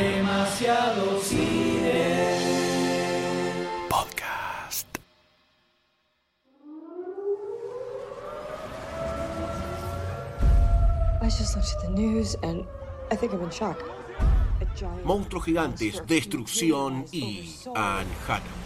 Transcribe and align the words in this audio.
demasiado 0.00 1.20
cine. 1.20 2.38
Podcast. 3.88 4.86
Monstruos 15.04 15.44
gigantes, 15.44 16.06
destrucción 16.06 17.04
y 17.12 17.54
Anne 17.74 18.08
Hathaway. 18.26 18.60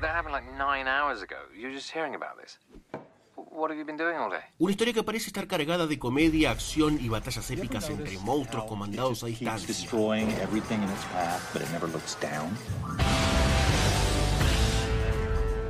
That 0.00 0.16
happened 0.16 0.32
like 0.32 0.50
nine 0.56 0.88
hours 0.88 1.22
ago. 1.22 1.36
You're 1.54 1.70
just 1.70 1.90
hearing 1.90 2.14
about 2.14 2.38
this. 2.40 2.58
W- 3.36 3.48
What 3.60 3.70
have 3.70 3.78
you 3.78 3.84
been 3.84 3.96
doing 3.96 4.16
all 4.16 4.30
day? 4.30 4.40
Una 4.58 4.70
historia 4.72 4.92
que 4.94 5.02
parece 5.02 5.26
estar 5.28 5.46
cargada 5.46 5.86
de 5.86 5.98
comedia, 5.98 6.50
acción 6.50 6.98
y 7.00 7.08
batallas 7.08 7.50
épicas 7.50 7.88
entre 7.90 8.18
monstruos 8.18 8.64
comandados 8.66 9.22
a 9.24 9.26
distancia. 9.26 9.66
destroying 9.68 10.30
everything 10.40 10.76
in 10.82 10.88
its 10.90 11.04
path, 11.12 11.40
but 11.52 11.62
it 11.62 11.68
never 11.70 11.88
looks 11.90 12.16
down. 12.20 12.56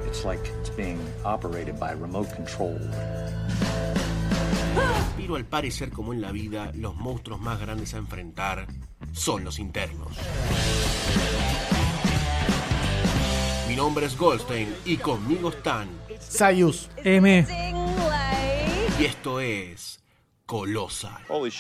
It's 0.07 0.25
like 0.25 0.41
it's 0.61 0.71
being 0.77 0.99
operated 1.25 1.79
by 1.79 1.93
remote 1.93 2.29
control. 2.35 2.79
Pero 5.17 5.37
al 5.37 5.45
parecer, 5.45 5.91
como 5.93 6.13
en 6.13 6.21
la 6.21 6.33
vida, 6.33 6.73
los 6.75 6.95
monstruos 6.97 7.41
más 7.41 7.61
grandes 7.61 7.95
a 7.95 7.99
enfrentar 7.99 8.67
son 9.13 9.45
los 9.45 9.59
internos. 9.59 10.17
Mi 13.73 13.77
nombre 13.77 14.05
es 14.05 14.19
Goldstein 14.19 14.77
y 14.85 14.99
conmigo 14.99 15.49
están. 15.49 15.89
Sayus. 16.21 16.91
M. 16.99 17.47
Y 19.01 19.05
esto 19.07 19.41
es 19.41 19.99
Colossal. 20.45 21.23
Holy 21.27 21.51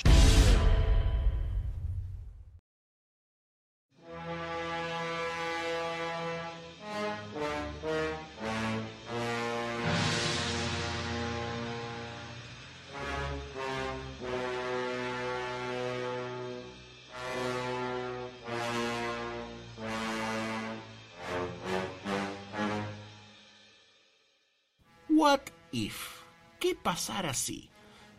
What 25.23 25.43
if? 25.71 26.25
¿Qué 26.59 26.75
pasara 26.75 27.33
si? 27.33 27.71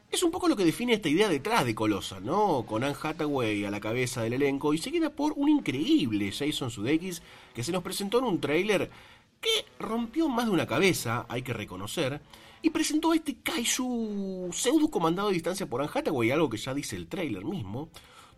Es 0.10 0.24
un 0.24 0.32
poco 0.32 0.48
lo 0.48 0.56
que 0.56 0.64
define 0.64 0.94
esta 0.94 1.10
idea 1.10 1.28
detrás 1.28 1.66
de 1.66 1.76
Colossal, 1.76 2.26
¿no? 2.26 2.66
Con 2.66 2.82
Anne 2.86 2.96
Hathaway 3.04 3.66
a 3.66 3.72
la 3.72 3.82
cabeza 3.82 4.22
del 4.22 4.32
elenco 4.32 4.74
y 4.74 4.78
seguida 4.78 5.10
por 5.10 5.34
un 5.36 5.50
increíble 5.50 6.32
Jason 6.32 6.72
Sudeikis 6.72 7.22
que 7.54 7.62
se 7.62 7.74
nos 7.74 7.84
presentó 7.84 8.20
en 8.20 8.24
un 8.24 8.40
tráiler 8.40 8.90
que 9.42 9.66
rompió 9.80 10.30
más 10.30 10.46
de 10.46 10.52
una 10.52 10.66
cabeza, 10.66 11.26
hay 11.28 11.42
que 11.42 11.52
reconocer, 11.52 12.22
y 12.62 12.70
presentó 12.70 13.12
a 13.12 13.18
este 13.18 13.36
kaiju 13.36 14.52
pseudo 14.54 14.88
comandado 14.90 15.28
a 15.28 15.34
distancia 15.34 15.68
por 15.68 15.82
Anne 15.82 15.92
Hathaway, 15.94 16.32
algo 16.32 16.50
que 16.50 16.56
ya 16.56 16.74
dice 16.74 16.96
el 16.96 17.10
tráiler 17.10 17.44
mismo, 17.44 17.90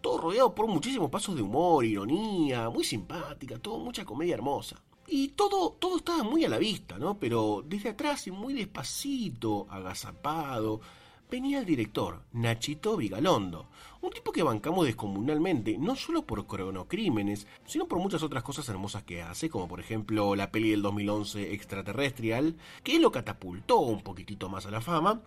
todo 0.01 0.17
rodeado 0.17 0.55
por 0.55 0.65
muchísimos 0.65 1.11
pasos 1.11 1.35
de 1.35 1.43
humor, 1.43 1.85
ironía, 1.85 2.71
muy 2.71 2.83
simpática, 2.83 3.59
todo 3.59 3.77
mucha 3.77 4.03
comedia 4.03 4.33
hermosa. 4.33 4.81
Y 5.07 5.29
todo, 5.29 5.71
todo 5.79 5.97
estaba 5.97 6.23
muy 6.23 6.45
a 6.45 6.49
la 6.49 6.57
vista, 6.57 6.97
¿no? 6.97 7.19
Pero 7.19 7.63
desde 7.65 7.89
atrás 7.89 8.25
y 8.27 8.31
muy 8.31 8.53
despacito, 8.53 9.67
agazapado, 9.69 10.81
venía 11.29 11.59
el 11.59 11.65
director, 11.65 12.21
Nachito 12.33 12.97
Vigalondo. 12.97 13.67
Un 14.01 14.11
tipo 14.11 14.31
que 14.31 14.43
bancamos 14.43 14.85
descomunalmente, 14.85 15.77
no 15.77 15.95
solo 15.95 16.25
por 16.25 16.47
cronocrímenes, 16.47 17.47
sino 17.65 17.87
por 17.87 17.99
muchas 17.99 18.23
otras 18.23 18.43
cosas 18.43 18.67
hermosas 18.69 19.03
que 19.03 19.21
hace, 19.21 19.49
como 19.49 19.67
por 19.67 19.79
ejemplo 19.79 20.35
la 20.35 20.51
peli 20.51 20.71
del 20.71 20.81
2011 20.81 21.53
Extraterrestrial, 21.53 22.55
que 22.83 22.99
lo 22.99 23.11
catapultó 23.11 23.79
un 23.79 24.01
poquitito 24.01 24.49
más 24.49 24.65
a 24.65 24.71
la 24.71 24.81
fama. 24.81 25.21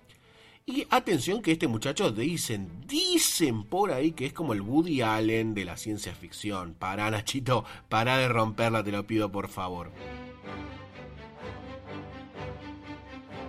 Y 0.68 0.86
atención 0.90 1.40
que 1.40 1.52
este 1.52 1.66
muchacho 1.66 2.12
dicen, 2.12 2.68
dicen 2.86 3.62
por 3.64 3.90
ahí 3.90 4.12
que 4.12 4.26
es 4.26 4.34
como 4.34 4.52
el 4.52 4.60
Woody 4.60 5.00
Allen 5.00 5.54
de 5.54 5.64
la 5.64 5.78
ciencia 5.78 6.14
ficción. 6.14 6.74
Pará, 6.74 7.10
Nachito, 7.10 7.64
pará 7.88 8.18
de 8.18 8.28
romperla, 8.28 8.84
te 8.84 8.92
lo 8.92 9.06
pido 9.06 9.32
por 9.32 9.48
favor. 9.48 9.90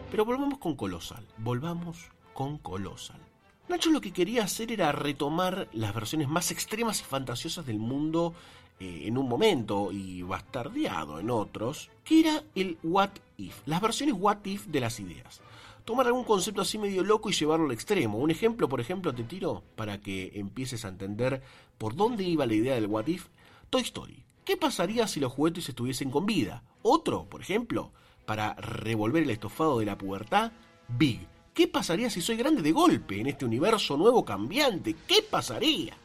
Pero 0.09 0.23
volvamos 0.23 0.59
con 0.59 0.77
Colossal, 0.77 1.27
volvamos 1.39 1.97
con 2.33 2.57
Colossal. 2.57 3.19
Nacho 3.67 3.91
lo 3.91 3.99
que 3.99 4.13
quería 4.13 4.45
hacer 4.45 4.71
era 4.71 4.93
retomar 4.93 5.67
las 5.73 5.93
versiones 5.93 6.29
más 6.29 6.51
extremas 6.51 7.01
y 7.01 7.03
fantasiosas 7.03 7.65
del 7.65 7.79
mundo 7.79 8.33
eh, 8.79 9.03
en 9.07 9.17
un 9.17 9.27
momento 9.27 9.91
y 9.91 10.21
bastardeado 10.21 11.19
en 11.19 11.31
otros, 11.31 11.89
que 12.05 12.21
era 12.21 12.43
el 12.55 12.77
What 12.81 13.09
If, 13.35 13.57
las 13.65 13.81
versiones 13.81 14.15
What 14.17 14.45
If 14.45 14.67
de 14.67 14.79
las 14.79 15.01
ideas. 15.01 15.41
Tomar 15.85 16.07
algún 16.07 16.23
concepto 16.23 16.61
así 16.61 16.77
medio 16.77 17.03
loco 17.03 17.29
y 17.29 17.33
llevarlo 17.33 17.65
al 17.65 17.71
extremo. 17.71 18.17
Un 18.17 18.31
ejemplo, 18.31 18.69
por 18.69 18.79
ejemplo, 18.79 19.13
te 19.13 19.23
tiro 19.23 19.63
para 19.75 19.99
que 19.99 20.31
empieces 20.35 20.85
a 20.85 20.89
entender 20.89 21.41
por 21.77 21.95
dónde 21.95 22.23
iba 22.23 22.45
la 22.45 22.53
idea 22.53 22.75
del 22.75 22.87
What 22.87 23.07
If. 23.07 23.27
Toy 23.69 23.81
Story. 23.81 24.23
¿Qué 24.45 24.57
pasaría 24.57 25.07
si 25.07 25.19
los 25.19 25.31
juguetes 25.31 25.69
estuviesen 25.69 26.09
con 26.09 26.25
vida? 26.25 26.63
Otro, 26.81 27.25
por 27.25 27.41
ejemplo, 27.41 27.91
para 28.25 28.55
revolver 28.55 29.23
el 29.23 29.29
estofado 29.29 29.79
de 29.79 29.85
la 29.85 29.97
pubertad, 29.97 30.51
Big. 30.87 31.27
¿Qué 31.53 31.67
pasaría 31.67 32.09
si 32.09 32.21
soy 32.21 32.37
grande 32.37 32.61
de 32.61 32.71
golpe 32.71 33.19
en 33.19 33.27
este 33.27 33.45
universo 33.45 33.97
nuevo 33.97 34.23
cambiante? 34.23 34.95
¿Qué 35.07 35.21
pasaría? 35.21 35.97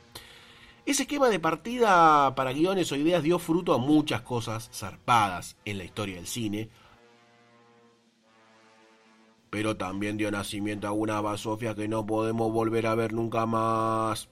Ese 0.85 1.05
esquema 1.05 1.29
de 1.31 1.39
partida 1.39 2.35
para 2.35 2.53
guiones 2.53 2.93
o 2.93 2.97
ideas 2.97 3.23
dio 3.23 3.39
fruto 3.39 3.73
a 3.73 3.79
muchas 3.79 4.21
cosas 4.21 4.69
zarpadas 4.75 5.57
en 5.65 5.79
la 5.79 5.85
historia 5.85 6.17
del 6.17 6.27
cine, 6.27 6.69
pero 9.55 9.77
también 9.77 10.17
dio 10.17 10.33
nacimiento 10.33 10.89
a 10.89 10.91
una 10.91 11.21
basofia 11.21 11.77
que 11.77 11.87
no 11.87 12.05
podemos 12.05 12.53
volver 12.53 12.89
a 12.89 12.97
ver 12.97 13.13
nunca 13.13 13.47
más. 13.47 14.29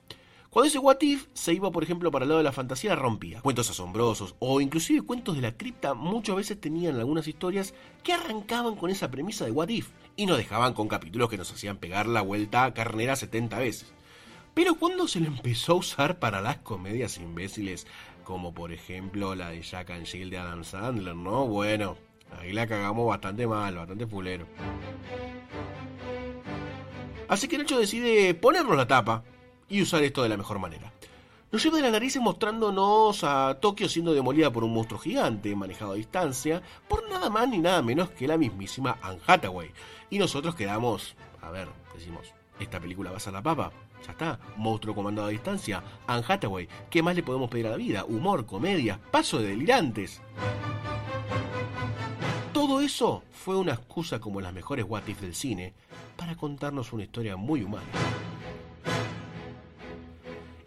Cuando 0.50 0.66
ese 0.66 0.80
What 0.80 1.00
If 1.00 1.28
se 1.32 1.54
iba, 1.54 1.70
por 1.70 1.84
ejemplo, 1.84 2.10
para 2.10 2.24
el 2.24 2.30
lado 2.30 2.38
de 2.38 2.44
la 2.44 2.50
fantasía, 2.50 2.96
rompía. 2.96 3.40
Cuentos 3.40 3.70
asombrosos 3.70 4.34
o 4.40 4.60
inclusive 4.60 5.02
cuentos 5.02 5.36
de 5.36 5.42
la 5.42 5.56
cripta 5.56 5.94
muchas 5.94 6.34
veces 6.34 6.60
tenían 6.60 6.96
algunas 6.96 7.28
historias 7.28 7.72
que 8.02 8.12
arrancaban 8.12 8.74
con 8.74 8.90
esa 8.90 9.12
premisa 9.12 9.44
de 9.44 9.52
What 9.52 9.68
If 9.68 9.90
y 10.16 10.26
nos 10.26 10.38
dejaban 10.38 10.74
con 10.74 10.88
capítulos 10.88 11.30
que 11.30 11.38
nos 11.38 11.52
hacían 11.52 11.76
pegar 11.76 12.08
la 12.08 12.22
vuelta 12.22 12.64
a 12.64 12.74
carnera 12.74 13.14
70 13.14 13.60
veces. 13.60 13.92
Pero 14.54 14.74
cuando 14.74 15.06
se 15.06 15.20
lo 15.20 15.28
empezó 15.28 15.74
a 15.74 15.76
usar 15.76 16.18
para 16.18 16.40
las 16.40 16.56
comedias 16.56 17.18
imbéciles, 17.18 17.86
como 18.24 18.52
por 18.52 18.72
ejemplo 18.72 19.36
la 19.36 19.50
de 19.50 19.62
Jack 19.62 19.90
and 19.90 20.04
Jill 20.04 20.30
de 20.30 20.38
Adam 20.38 20.64
Sandler, 20.64 21.14
¿no? 21.14 21.46
Bueno, 21.46 21.96
ahí 22.40 22.52
la 22.52 22.66
cagamos 22.66 23.06
bastante 23.06 23.46
mal, 23.46 23.74
bastante 23.74 24.06
fulero. 24.06 24.46
Así 27.28 27.48
que 27.48 27.56
Nacho 27.56 27.78
decide 27.78 28.34
ponernos 28.34 28.76
la 28.76 28.86
tapa 28.86 29.24
y 29.68 29.80
usar 29.80 30.02
esto 30.02 30.22
de 30.22 30.28
la 30.28 30.36
mejor 30.36 30.58
manera. 30.58 30.92
Nos 31.50 31.62
lleva 31.62 31.76
de 31.76 31.82
la 31.82 31.90
nariz 31.90 32.16
mostrándonos 32.16 33.24
a 33.24 33.58
Tokio 33.60 33.88
siendo 33.88 34.14
demolida 34.14 34.50
por 34.50 34.64
un 34.64 34.72
monstruo 34.72 34.98
gigante 34.98 35.54
manejado 35.54 35.92
a 35.92 35.96
distancia 35.96 36.62
por 36.88 37.08
nada 37.10 37.28
más 37.28 37.48
ni 37.48 37.58
nada 37.58 37.82
menos 37.82 38.10
que 38.10 38.26
la 38.26 38.38
mismísima 38.38 38.96
Anne 39.02 39.20
Hathaway. 39.26 39.70
Y 40.08 40.18
nosotros 40.18 40.54
quedamos, 40.54 41.14
a 41.42 41.50
ver, 41.50 41.68
decimos, 41.94 42.32
¿esta 42.58 42.80
película 42.80 43.10
va 43.10 43.18
a 43.18 43.20
ser 43.20 43.34
la 43.34 43.42
papa? 43.42 43.70
Ya 44.06 44.12
está, 44.12 44.40
monstruo 44.56 44.94
comandado 44.94 45.28
a 45.28 45.30
distancia, 45.30 45.82
Anne 46.06 46.24
Hathaway, 46.26 46.68
¿qué 46.88 47.02
más 47.02 47.16
le 47.16 47.22
podemos 47.22 47.50
pedir 47.50 47.66
a 47.66 47.70
la 47.70 47.76
vida? 47.76 48.04
Humor, 48.04 48.46
comedia, 48.46 48.98
paso 49.10 49.38
de 49.38 49.48
delirantes. 49.48 50.22
Eso 52.94 53.22
fue 53.30 53.56
una 53.56 53.72
excusa 53.72 54.20
como 54.20 54.42
las 54.42 54.52
mejores 54.52 54.84
what 54.86 55.08
if 55.08 55.22
del 55.22 55.34
cine 55.34 55.72
para 56.14 56.36
contarnos 56.36 56.92
una 56.92 57.04
historia 57.04 57.38
muy 57.38 57.62
humana. 57.62 57.86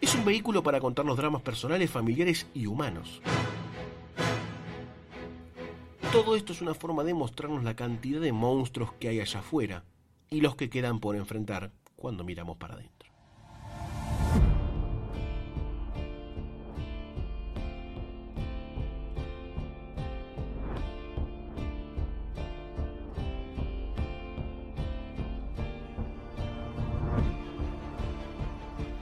Es 0.00 0.12
un 0.16 0.24
vehículo 0.24 0.60
para 0.60 0.80
contarnos 0.80 1.16
dramas 1.16 1.42
personales, 1.42 1.88
familiares 1.88 2.48
y 2.52 2.66
humanos. 2.66 3.22
Todo 6.10 6.34
esto 6.34 6.52
es 6.52 6.60
una 6.60 6.74
forma 6.74 7.04
de 7.04 7.14
mostrarnos 7.14 7.62
la 7.62 7.76
cantidad 7.76 8.20
de 8.20 8.32
monstruos 8.32 8.92
que 8.94 9.08
hay 9.08 9.20
allá 9.20 9.38
afuera 9.38 9.84
y 10.28 10.40
los 10.40 10.56
que 10.56 10.68
quedan 10.68 10.98
por 10.98 11.14
enfrentar 11.14 11.70
cuando 11.94 12.24
miramos 12.24 12.56
para 12.56 12.74
adentro. 12.74 12.95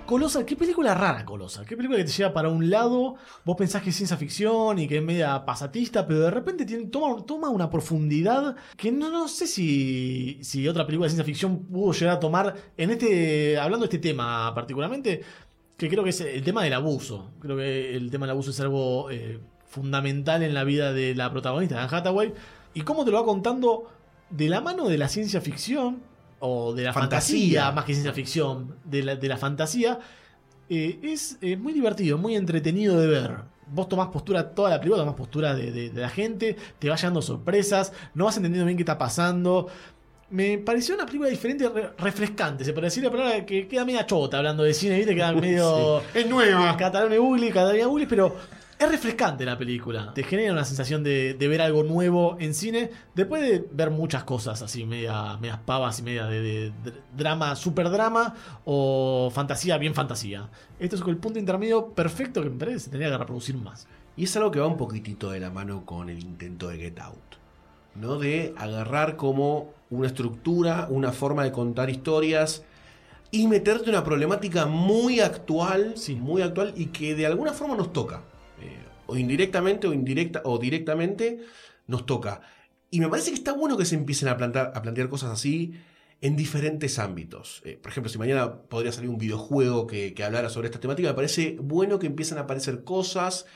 Colossal, 0.07 0.45
qué 0.45 0.55
película 0.55 0.95
rara 0.95 1.25
Colossal, 1.25 1.65
qué 1.65 1.77
película 1.77 1.99
que 1.99 2.05
te 2.05 2.13
lleva 2.13 2.33
para 2.35 2.51
un 2.51 2.69
lado, 2.69 3.15
vos 3.45 3.57
pensás 3.57 3.83
que 3.83 3.89
es 3.89 3.97
ciencia 3.97 4.19
ficción 4.19 4.79
y 4.79 4.87
que 4.87 4.99
es 4.99 5.03
media 5.03 5.45
pasatista, 5.47 6.07
pero 6.07 6.21
de 6.21 6.31
repente 6.31 6.67
toma 6.91 7.49
una 7.49 7.71
profundidad 7.71 8.55
que 8.77 8.93
no, 8.93 9.11
no 9.11 9.29
sé 9.29 9.47
si, 9.47 10.39
si 10.43 10.69
otra 10.69 10.85
película 10.85 11.07
de 11.07 11.11
ciencia 11.11 11.25
ficción 11.25 11.65
pudo 11.65 11.93
llegar 11.93 12.17
a 12.17 12.21
tomar 12.21 12.55
en 12.77 12.91
este, 12.91 13.59
hablando 13.59 13.87
de 13.87 13.97
este 13.97 14.09
tema 14.11 14.55
particularmente, 14.55 15.23
que 15.77 15.89
creo 15.89 16.05
que 16.05 16.11
es 16.11 16.21
el 16.21 16.43
tema 16.43 16.63
del 16.63 16.75
abuso. 16.75 17.31
Creo 17.41 17.57
que 17.57 17.97
el 17.97 18.11
tema 18.11 18.27
del 18.27 18.33
abuso 18.33 18.51
es 18.51 18.61
algo 18.61 19.11
eh, 19.11 19.41
fundamental 19.67 20.43
en 20.43 20.55
la 20.55 20.65
vida 20.65 20.93
de 20.93 21.15
la 21.15 21.31
protagonista, 21.31 21.83
Anne 21.83 21.97
Hathaway. 21.97 22.33
Y 22.75 22.83
cómo 22.83 23.05
te 23.05 23.11
lo 23.11 23.19
va 23.19 23.25
contando 23.25 23.91
de 24.31 24.49
la 24.49 24.61
mano 24.61 24.89
de 24.89 24.99
la 24.99 25.09
ciencia 25.09 25.41
ficción, 25.41 26.03
o 26.41 26.73
de 26.75 26.83
la 26.85 26.93
fantasía, 26.93 27.63
Fantasía. 27.65 27.73
más 27.73 27.85
que 27.85 27.93
ciencia 27.95 28.13
ficción, 28.13 28.77
de 28.85 29.03
la, 29.03 29.17
de 29.17 29.29
la 29.29 29.37
fantasía, 29.37 29.99
eh, 30.69 30.99
es 31.03 31.39
eh, 31.41 31.57
muy 31.57 31.73
divertido, 31.73 32.19
muy 32.19 32.37
entretenido 32.37 32.99
de 33.01 33.07
ver. 33.07 33.37
Vos 33.67 33.89
tomás 33.89 34.09
postura 34.09 34.51
toda 34.55 34.71
la 34.71 34.79
película, 34.79 35.03
tomás 35.03 35.17
postura 35.17 35.55
de, 35.55 35.73
de- 35.73 35.91
de 35.91 36.01
la 36.01 36.09
gente, 36.11 36.57
te 36.79 36.89
va 36.91 36.97
llevando 36.97 37.23
sorpresas, 37.23 37.93
no 38.15 38.27
vas 38.27 38.37
entendiendo 38.37 38.67
bien 38.67 38.77
qué 38.77 38.83
está 38.83 38.99
pasando. 38.99 39.69
Me 40.31 40.59
pareció 40.59 40.95
una 40.97 41.07
película 41.07 41.29
diferente, 41.31 41.69
re- 41.69 41.91
refrescante. 41.99 42.65
Se 42.65 42.73
puede 42.73 42.87
decir 42.87 43.05
la 43.05 43.11
palabra 43.11 43.47
que 43.47 43.67
queda 43.69 43.85
media 43.85 44.05
chota 44.07 44.39
hablando 44.39 44.63
de 44.65 44.75
cine, 44.75 44.97
¿viste? 44.97 45.15
Queda 45.15 45.33
medio. 45.33 46.03
Es 46.13 46.27
nueva. 46.29 46.77
Catalán 46.77 47.19
Ugly, 47.19 47.51
Catalán 47.53 47.87
Ugly, 47.87 48.07
pero 48.07 48.35
es 48.79 48.89
refrescante 48.91 49.45
la 49.45 49.57
película. 49.57 50.13
Te 50.15 50.23
genera 50.25 50.53
una 50.53 50.65
sensación 50.65 51.03
de, 51.05 51.35
de 51.35 51.49
ver 51.49 51.63
algo 51.63 51.83
nuevo 51.83 52.37
en 52.41 52.55
cine, 52.55 52.91
después 53.15 53.43
de 53.43 53.67
ver 53.73 53.91
muchas 53.91 54.25
cosas 54.25 54.61
así, 54.63 54.85
media, 54.85 55.37
medias 55.39 55.59
pavas 55.65 55.99
y 56.01 56.03
media 56.03 56.27
de, 56.27 56.41
de 56.43 56.73
dr- 56.85 56.95
drama, 57.17 57.57
super 57.57 57.89
drama 57.91 58.35
o 58.65 59.31
fantasía, 59.33 59.79
bien 59.79 59.95
fantasía. 59.95 60.49
Esto 60.79 60.97
es 60.97 61.03
el 61.07 61.17
punto 61.17 61.39
intermedio 61.39 61.89
perfecto 61.91 62.43
que 62.43 62.51
me 62.51 62.59
parece 62.59 62.75
que 62.77 62.81
se 62.81 62.91
tenía 62.91 63.11
que 63.11 63.19
reproducir 63.19 63.57
más. 63.57 63.87
Y 64.17 64.25
es 64.25 64.37
algo 64.37 64.51
que 64.51 64.61
va 64.61 64.67
un 64.67 64.77
poquitito 64.77 65.31
de 65.31 65.41
la 65.41 65.51
mano 65.51 65.85
con 65.87 66.09
el 66.11 66.19
intento 66.21 66.69
de 66.69 66.79
Get 66.79 66.99
Out. 67.01 67.19
¿No? 67.97 68.19
De 68.19 68.55
agarrar 68.57 69.17
como 69.17 69.73
una 69.91 70.09
estructura, 70.09 70.89
una 70.91 71.13
forma 71.13 71.45
de 71.45 71.53
contar 71.53 71.91
historias 71.91 72.65
y 73.31 73.47
meterte 73.47 73.89
una 73.89 74.03
problemática 74.03 74.67
muy 74.67 75.21
actual, 75.21 75.93
Sí. 75.97 76.17
muy 76.17 76.43
actual 76.43 76.73
y 76.77 76.87
que 76.87 77.15
de 77.15 77.27
alguna 77.27 77.53
forma 77.53 77.77
nos 77.77 77.93
toca. 77.93 78.23
O 79.07 79.17
indirectamente 79.17 79.87
o 79.87 79.93
indirecta 79.93 80.43
o 80.45 80.59
directamente 80.59 81.41
nos 81.87 82.07
toca. 82.07 82.41
Y 82.91 83.01
me 83.01 83.09
parece 83.09 83.31
que 83.31 83.37
está 83.37 83.53
bueno 83.53 83.77
que 83.77 83.85
se 83.85 83.97
empiecen 83.97 84.29
a 84.29 84.37
plantear, 84.37 84.73
a 84.75 84.83
plantear 84.83 85.09
cosas 85.09 85.31
así 85.31 85.75
en 86.21 86.37
diferentes 86.37 86.99
ámbitos. 86.99 87.61
Eh, 87.65 87.79
por 87.81 87.91
ejemplo, 87.91 88.11
si 88.11 88.19
mañana 88.19 88.63
podría 88.63 88.93
salir 88.93 89.11
un 89.11 89.19
videojuego 89.19 89.87
que, 89.87 90.15
que 90.15 90.25
hablara 90.25 90.49
sobre 90.49 90.69
esta 90.69 90.81
temática, 90.81 91.09
me 91.09 91.15
parece 91.15 91.57
bueno 91.61 91.99
que 91.99 92.07
empiecen 92.07 92.39
a 92.39 92.43
aparecer 92.43 92.85
cosas 92.85 93.47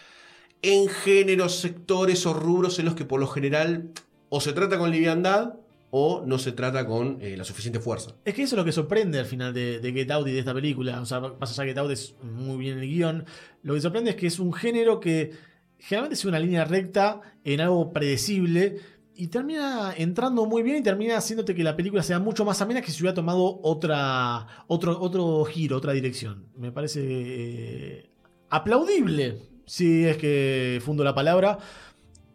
en 0.63 0.89
géneros, 0.89 1.61
sectores 1.61 2.27
o 2.27 2.35
rubros 2.35 2.79
en 2.79 2.85
los 2.85 2.95
que 2.95 3.05
por 3.05 3.21
lo 3.21 3.27
general 3.27 3.91
o 4.29 4.41
se 4.41 4.53
trata 4.53 4.77
con 4.79 4.91
liviandad 4.91 5.55
o 5.91 6.23
no 6.27 6.39
se 6.39 6.53
trata 6.53 6.87
con 6.87 7.19
eh, 7.21 7.37
la 7.37 7.45
suficiente 7.45 7.81
fuerza. 7.81 8.15
Es 8.25 8.35
que 8.35 8.43
eso 8.43 8.55
es 8.55 8.59
lo 8.59 8.65
que 8.65 8.73
sorprende 8.73 9.19
al 9.19 9.27
final 9.27 9.55
de, 9.55 9.81
Get 9.95 10.11
Out 10.11 10.29
y 10.29 10.33
de 10.33 10.39
esta 10.39 10.55
película. 10.55 11.01
O 11.01 11.07
sea, 11.07 11.21
más 11.21 11.51
allá 11.51 11.63
de 11.63 11.69
Get 11.71 11.79
Out 11.79 11.91
es 11.91 12.15
muy 12.23 12.59
bien 12.59 12.79
el 12.79 12.89
guion. 12.89 13.25
Lo 13.63 13.75
que 13.75 13.81
sorprende 13.81 14.11
es 14.11 14.17
que 14.17 14.27
es 14.27 14.39
un 14.39 14.53
género 14.53 15.01
que 15.01 15.33
generalmente 15.79 16.17
sigue 16.17 16.29
una 16.29 16.41
línea 16.41 16.65
recta 16.65 17.21
en 17.45 17.61
algo 17.61 17.93
predecible 17.93 18.77
y 19.15 19.29
termina 19.29 19.95
entrando 19.97 20.47
muy 20.47 20.63
bien 20.63 20.77
y 20.77 20.83
termina 20.83 21.17
haciéndote 21.17 21.55
que 21.55 21.65
la 21.65 21.75
película 21.75 22.03
sea 22.03 22.19
mucho 22.19 22.45
más 22.45 22.61
amena 22.61 22.83
que 22.83 22.93
si 22.93 23.03
hubiera 23.03 23.15
tomado 23.15 23.61
otra, 23.63 24.47
otro, 24.69 25.01
otro 25.01 25.45
giro, 25.45 25.77
otra 25.77 25.93
dirección. 25.93 26.47
Me 26.57 26.71
parece 26.71 27.01
eh, 27.03 28.11
aplaudible, 28.51 29.43
si 29.67 30.05
es 30.05 30.17
que 30.19 30.81
fundo 30.85 31.03
la 31.03 31.15
palabra, 31.15 31.59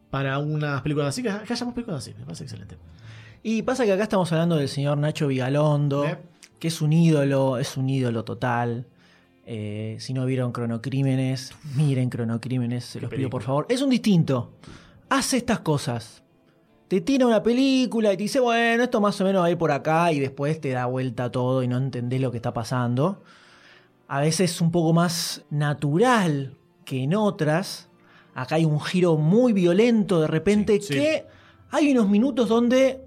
para 0.09 0.39
unas 0.39 0.81
películas 0.81 1.09
así, 1.09 1.23
que, 1.23 1.29
que 1.29 1.53
hayamos 1.53 1.73
películas 1.73 2.00
así. 2.00 2.13
Me 2.17 2.25
parece 2.25 2.44
excelente. 2.44 2.77
Y 3.43 3.61
pasa 3.63 3.85
que 3.85 3.91
acá 3.91 4.03
estamos 4.03 4.31
hablando 4.31 4.55
del 4.55 4.69
señor 4.69 4.97
Nacho 4.97 5.27
Vigalondo, 5.27 6.05
Eh. 6.05 6.17
que 6.59 6.69
es 6.69 6.81
un 6.81 6.93
ídolo, 6.93 7.57
es 7.57 7.75
un 7.77 7.89
ídolo 7.89 8.23
total. 8.23 8.87
Eh, 9.45 9.97
si 9.99 10.13
no 10.13 10.25
vieron 10.25 10.53
Cronocrímenes, 10.53 11.51
miren 11.75 12.09
Cronocrímenes, 12.09 12.85
se 12.85 13.01
los 13.01 13.11
pido 13.11 13.29
por 13.29 13.43
favor. 13.43 13.65
Es 13.67 13.81
un 13.81 13.89
distinto. 13.89 14.53
Hace 15.09 15.37
estas 15.37 15.59
cosas. 15.59 16.23
Te 16.87 17.01
tira 17.01 17.25
una 17.27 17.43
película 17.43 18.13
y 18.13 18.17
te 18.17 18.23
dice, 18.23 18.39
bueno, 18.39 18.83
esto 18.83 19.01
más 19.01 19.19
o 19.19 19.25
menos 19.25 19.41
va 19.41 19.47
a 19.47 19.51
ir 19.51 19.57
por 19.57 19.71
acá 19.71 20.11
y 20.13 20.19
después 20.19 20.61
te 20.61 20.69
da 20.69 20.85
vuelta 20.85 21.29
todo 21.31 21.63
y 21.63 21.67
no 21.67 21.77
entendés 21.77 22.21
lo 22.21 22.31
que 22.31 22.37
está 22.37 22.53
pasando. 22.53 23.23
A 24.07 24.21
veces 24.21 24.61
un 24.61 24.71
poco 24.71 24.93
más 24.93 25.43
natural 25.49 26.55
que 26.85 27.03
en 27.03 27.15
otras. 27.15 27.89
Acá 28.35 28.55
hay 28.55 28.65
un 28.65 28.79
giro 28.79 29.17
muy 29.17 29.51
violento 29.53 30.21
de 30.21 30.27
repente 30.27 30.79
Sí, 30.79 30.87
sí. 30.87 30.93
que 30.93 31.25
hay 31.71 31.91
unos 31.91 32.07
minutos 32.09 32.47
donde 32.47 33.02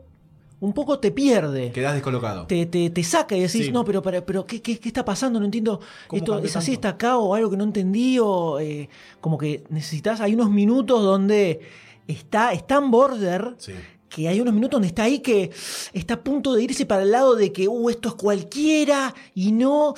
un 0.60 0.72
poco 0.72 0.98
te 0.98 1.10
pierde. 1.10 1.70
Quedás 1.72 1.94
descolocado. 1.94 2.46
Te, 2.46 2.66
te, 2.66 2.88
te 2.90 3.04
saca 3.04 3.36
y 3.36 3.40
decís, 3.40 3.66
Sí. 3.66 3.72
no, 3.72 3.84
pero, 3.84 4.00
pero, 4.02 4.24
pero 4.24 4.46
¿qué, 4.46 4.62
qué, 4.62 4.78
qué 4.78 4.88
está 4.88 5.04
pasando? 5.04 5.38
No 5.38 5.44
entiendo. 5.44 5.80
¿Cómo 6.06 6.18
Esto 6.18 6.38
es 6.38 6.56
así, 6.56 6.72
tanto? 6.72 6.88
está 6.88 6.88
acá 6.90 7.18
o 7.18 7.34
algo 7.34 7.50
que 7.50 7.56
no 7.56 7.64
entendí 7.64 8.18
o 8.18 8.58
eh, 8.58 8.88
como 9.20 9.36
que 9.38 9.64
necesitas, 9.68 10.20
hay 10.20 10.34
unos 10.34 10.50
minutos 10.50 11.02
donde 11.02 11.60
está, 12.06 12.52
está 12.52 12.76
en 12.78 12.90
border 12.90 13.54
Sí. 13.58 13.72
que 14.08 14.28
hay 14.28 14.40
unos 14.40 14.54
minutos 14.54 14.76
donde 14.76 14.88
está 14.88 15.02
ahí 15.02 15.18
que 15.18 15.50
está 15.92 16.14
a 16.14 16.20
punto 16.24 16.54
de 16.54 16.62
irse 16.62 16.86
para 16.86 17.02
el 17.02 17.10
lado 17.10 17.34
de 17.36 17.52
que, 17.52 17.68
uh, 17.68 17.90
esto 17.90 18.08
es 18.10 18.14
cualquiera 18.14 19.14
y 19.34 19.52
no, 19.52 19.92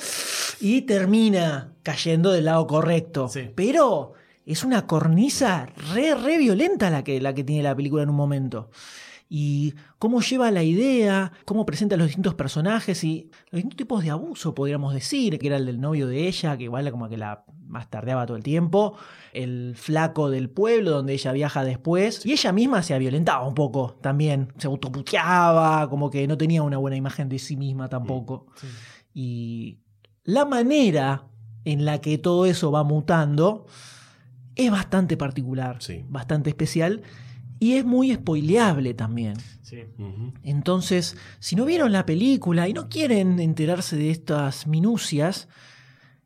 y 0.59 0.81
termina 0.81 1.71
cayendo 1.83 2.31
del 2.31 2.45
lado 2.45 2.67
correcto. 2.67 3.29
Sí. 3.29 3.49
Pero 3.55 4.13
es 4.45 4.63
una 4.65 4.85
cornisa 4.87 5.67
re, 5.93 6.15
re 6.15 6.37
violenta 6.37 6.89
la 6.89 7.03
que, 7.03 7.21
la 7.21 7.33
que 7.33 7.43
tiene 7.45 7.63
la 7.63 7.75
película 7.75 8.03
en 8.03 8.09
un 8.09 8.15
momento. 8.15 8.69
Y 9.31 9.75
cómo 9.99 10.21
lleva 10.21 10.49
la 10.49 10.63
idea, 10.63 11.31
cómo 11.45 11.63
presenta 11.63 11.95
los 11.95 12.07
distintos 12.07 12.33
personajes 12.33 13.03
y 13.03 13.29
los 13.51 13.57
distintos 13.59 13.77
tipos 13.77 14.03
de 14.03 14.09
abuso, 14.09 14.55
podríamos 14.55 14.91
decir, 14.91 15.37
que 15.37 15.45
era 15.47 15.57
el 15.57 15.67
del 15.67 15.79
novio 15.79 16.07
de 16.07 16.27
ella, 16.27 16.57
que 16.57 16.63
igual 16.63 16.89
como 16.89 17.07
que 17.07 17.17
la 17.17 17.45
más 17.67 17.87
tardeaba 17.91 18.25
todo 18.25 18.35
el 18.37 18.41
tiempo, 18.41 18.95
el 19.31 19.75
flaco 19.75 20.31
del 20.31 20.49
pueblo 20.49 20.89
donde 20.89 21.13
ella 21.13 21.31
viaja 21.31 21.63
después, 21.63 22.25
y 22.25 22.31
ella 22.31 22.51
misma 22.51 22.81
se 22.81 22.97
violentaba 22.97 23.47
un 23.47 23.53
poco 23.53 23.99
también, 24.01 24.51
se 24.57 24.65
autoputeaba, 24.65 25.87
como 25.91 26.09
que 26.09 26.27
no 26.27 26.35
tenía 26.35 26.63
una 26.63 26.77
buena 26.77 26.97
imagen 26.97 27.29
de 27.29 27.37
sí 27.37 27.55
misma 27.55 27.87
tampoco. 27.87 28.47
Y 29.13 29.77
la 30.23 30.45
manera 30.45 31.27
en 31.65 31.85
la 31.85 32.01
que 32.01 32.17
todo 32.17 32.47
eso 32.47 32.71
va 32.71 32.83
mutando 32.83 33.67
es 34.55 34.71
bastante 34.71 35.17
particular, 35.17 35.77
Sí. 35.79 36.03
bastante 36.09 36.49
especial 36.49 37.03
y 37.59 37.75
es 37.75 37.85
muy 37.85 38.13
spoileable 38.13 38.93
también. 38.93 39.35
Sí. 39.61 39.83
Ujú. 39.97 40.33
Entonces, 40.43 41.17
si 41.39 41.55
no 41.55 41.65
vieron 41.65 41.91
la 41.91 42.05
película 42.05 42.67
y 42.67 42.73
no 42.73 42.89
quieren 42.89 43.39
enterarse 43.39 43.97
de 43.97 44.11
estas 44.11 44.65
minucias, 44.65 45.47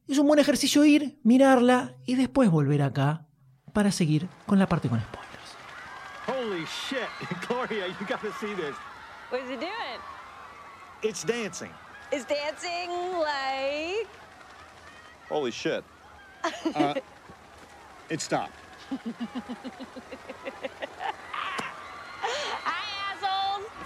es 0.07 0.17
un 0.17 0.27
buen 0.27 0.39
ejercicio 0.39 0.85
ir, 0.85 1.17
mirarla 1.23 1.95
y 2.05 2.15
después 2.15 2.49
volver 2.51 2.81
acá 2.81 3.25
para 3.73 3.91
seguir 3.91 4.29
con 4.45 4.59
la 4.59 4.67
parte 4.67 4.89
con 4.89 5.01
spoilers. 5.01 5.23
Holy 6.27 6.63
shit, 6.65 7.39
Gloria, 7.47 7.87
you 7.87 8.05
gotta 8.07 8.31
see 8.39 8.53
this. 8.55 8.75
What 9.29 9.41
is 9.41 9.49
he 9.49 9.55
doing? 9.55 9.99
It's 11.01 11.25
dancing. 11.25 11.71
Is 12.11 12.25
dancing 12.25 12.89
like. 13.19 14.07
Holy 15.29 15.51
shit. 15.51 15.83
Uh, 16.75 16.93
it 18.09 18.19
stopped. 18.21 18.51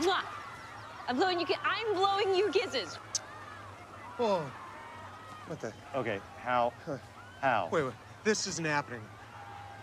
Mwah! 0.02 0.24
I'm 1.08 1.16
blowing 1.18 1.40
you. 1.40 1.46
I'm 1.64 1.96
blowing 1.96 2.36
you 2.36 2.50
kisses. 2.52 2.98
Whoa. 4.18 4.42
What 5.48 5.60
the? 5.62 5.72
Okay, 5.96 6.20
how? 6.44 6.74
How? 7.42 7.70
Wait, 7.72 7.84
wait. 7.86 7.94
This 8.24 8.48
isn't 8.48 8.66
happening. 8.66 9.02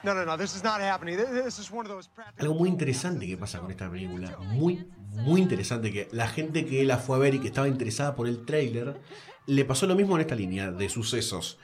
No, 0.03 0.13
no, 0.13 0.25
no. 0.25 0.37
This 0.37 0.55
is 0.55 0.63
not 0.63 0.81
happening. 0.81 1.17
Th- 1.17 1.29
This 1.45 1.59
is 1.59 1.71
one 1.71 1.87
of 1.87 1.93
those. 1.93 2.09
practical- 2.09 2.45
Algo 2.47 2.55
muy 2.59 2.69
interesante 2.69 3.27
que 3.27 3.39
pasa 3.39 3.59
con 3.61 3.71
esta 3.71 3.89
película, 3.91 4.37
muy, 4.39 4.87
muy 5.13 5.41
interesante, 5.41 5.91
que 5.91 6.09
la 6.13 6.29
gente 6.29 6.67
que 6.67 6.85
la 6.85 6.99
fue 6.99 7.17
a 7.17 7.19
ver 7.21 7.35
y 7.35 7.39
que 7.41 7.49
estaba 7.49 7.69
interesada 7.69 8.15
por 8.15 8.27
el 8.29 8.45
tráiler, 8.45 9.01
le 9.47 9.65
pasó 9.65 9.87
lo 9.87 9.95
mismo 9.95 10.15
en 10.17 10.21
esta 10.23 10.35
línea 10.35 10.71
de 10.71 10.89
sucesos. 10.91 11.59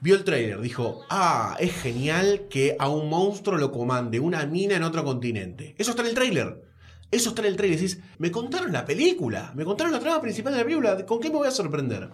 Vio 0.00 0.14
el 0.14 0.24
tráiler, 0.24 0.60
dijo, 0.60 1.06
ah, 1.08 1.56
es 1.58 1.74
genial 1.80 2.48
que 2.50 2.76
a 2.78 2.88
un 2.90 3.08
monstruo 3.08 3.56
lo 3.56 3.72
comande 3.72 4.20
una 4.20 4.44
mina 4.44 4.76
en 4.76 4.82
otro 4.82 5.02
continente. 5.04 5.74
Eso 5.78 5.92
está 5.92 6.02
en 6.02 6.08
el 6.08 6.14
tráiler. 6.14 6.65
Eso 7.10 7.30
está 7.30 7.42
en 7.42 7.48
el 7.48 7.56
tráiler. 7.56 7.78
Decís, 7.78 7.98
me 8.18 8.30
contaron 8.30 8.72
la 8.72 8.84
película, 8.84 9.52
me 9.54 9.64
contaron 9.64 9.92
la 9.92 10.00
trama 10.00 10.20
principal 10.20 10.52
de 10.52 10.58
la 10.58 10.64
película, 10.64 11.06
¿con 11.06 11.20
qué 11.20 11.28
me 11.30 11.36
voy 11.36 11.48
a 11.48 11.52
sorprender? 11.52 12.10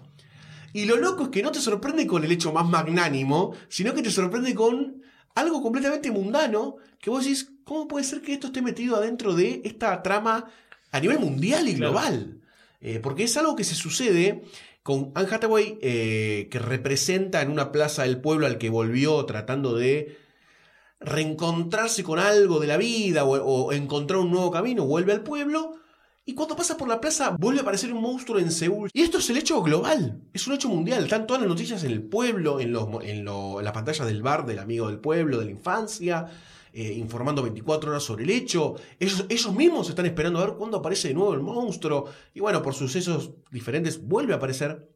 Y 0.75 0.85
lo 0.87 0.97
loco 0.97 1.25
es 1.25 1.29
que 1.31 1.43
no 1.43 1.51
te 1.53 1.61
sorprende 1.61 2.07
con 2.07 2.25
el 2.25 2.33
hecho 2.33 2.53
más 2.53 2.67
magnánimo, 2.69 3.55
sino 3.69 3.93
que 3.95 4.03
te 4.03 4.11
sorprende 4.11 4.55
con 4.55 5.03
algo 5.35 5.63
completamente 5.63 6.11
mundano, 6.11 6.77
que 6.99 7.11
vos 7.11 7.25
decís, 7.25 7.51
¿cómo 7.65 7.89
puede 7.89 8.05
ser 8.05 8.21
que 8.23 8.33
esto 8.35 8.49
esté 8.49 8.63
metido 8.63 8.97
adentro 8.97 9.35
de 9.35 9.63
esta 9.65 10.03
trama 10.03 10.47
a 10.91 11.01
nivel 11.01 11.19
mundial 11.19 11.69
y 11.69 11.75
Claro. 11.75 11.93
global? 11.93 12.41
Eh, 12.81 13.01
porque 13.03 13.25
es 13.25 13.37
algo 13.37 13.55
que 13.57 13.65
se 13.65 13.75
sucede 13.75 14.43
con 14.83 15.13
Anne 15.15 15.29
Hathaway, 15.31 15.79
eh, 15.81 16.49
que 16.51 16.59
representa 16.59 17.41
en 17.43 17.51
una 17.51 17.71
plaza 17.71 18.03
del 18.03 18.21
pueblo 18.21 18.47
al 18.47 18.59
que 18.59 18.69
volvió 18.71 19.25
tratando 19.27 19.77
de 19.77 20.19
reencontrarse 21.05 22.03
con 22.03 22.19
algo 22.19 22.61
de 22.61 22.67
la 22.67 22.77
vida 22.77 23.25
o, 23.25 23.73
encontrar 23.73 24.21
un 24.21 24.31
nuevo 24.31 24.51
camino, 24.51 24.85
vuelve 24.87 25.13
al 25.13 25.23
pueblo 25.23 25.75
Y 26.25 26.35
cuando 26.35 26.55
pasa 26.55 26.77
por 26.77 26.89
la 26.89 27.01
plaza, 27.01 27.37
vuelve 27.39 27.61
a 27.61 27.63
aparecer 27.63 27.93
un 27.93 28.01
monstruo 28.01 28.39
en 28.39 28.53
Seúl. 28.53 28.89
Y 28.93 29.03
esto 29.03 29.19
es 29.19 29.29
el 29.31 29.39
hecho 29.39 29.61
global, 29.63 30.23
es 30.33 30.47
un 30.47 30.55
hecho 30.55 30.69
mundial. 30.69 31.03
Están 31.05 31.27
todas 31.27 31.43
las 31.43 31.49
noticias 31.49 31.83
en 31.85 31.91
el 31.91 32.03
pueblo, 32.05 32.61
en, 32.61 32.73
los, 32.73 32.87
en, 33.03 33.25
lo- 33.25 33.59
en 33.59 33.65
la 33.65 33.73
pantalla 33.73 34.05
del 34.05 34.23
bar 34.23 34.47
del 34.47 34.61
amigo 34.61 34.87
del 34.89 35.01
pueblo, 35.01 35.39
de 35.41 35.47
la 35.47 35.51
infancia, 35.51 36.29
eh, 36.73 36.93
informando 36.95 37.43
24 37.43 37.91
horas 37.91 38.05
sobre 38.05 38.23
el 38.25 38.31
hecho. 38.31 38.77
Ellos, 39.01 39.27
ellos 39.29 39.53
mismos 39.55 39.89
están 39.89 40.07
esperando 40.07 40.39
a 40.41 40.47
ver 40.47 40.55
cuándo 40.57 40.77
aparece 40.79 41.09
de 41.09 41.15
nuevo 41.15 41.35
el 41.35 41.41
monstruo. 41.41 42.07
Y 42.35 42.41
bueno, 42.41 42.63
por 42.63 42.75
sucesos 42.75 43.33
diferentes, 43.51 44.01
vuelve 44.07 44.33
a 44.33 44.37
aparecer. 44.37 44.92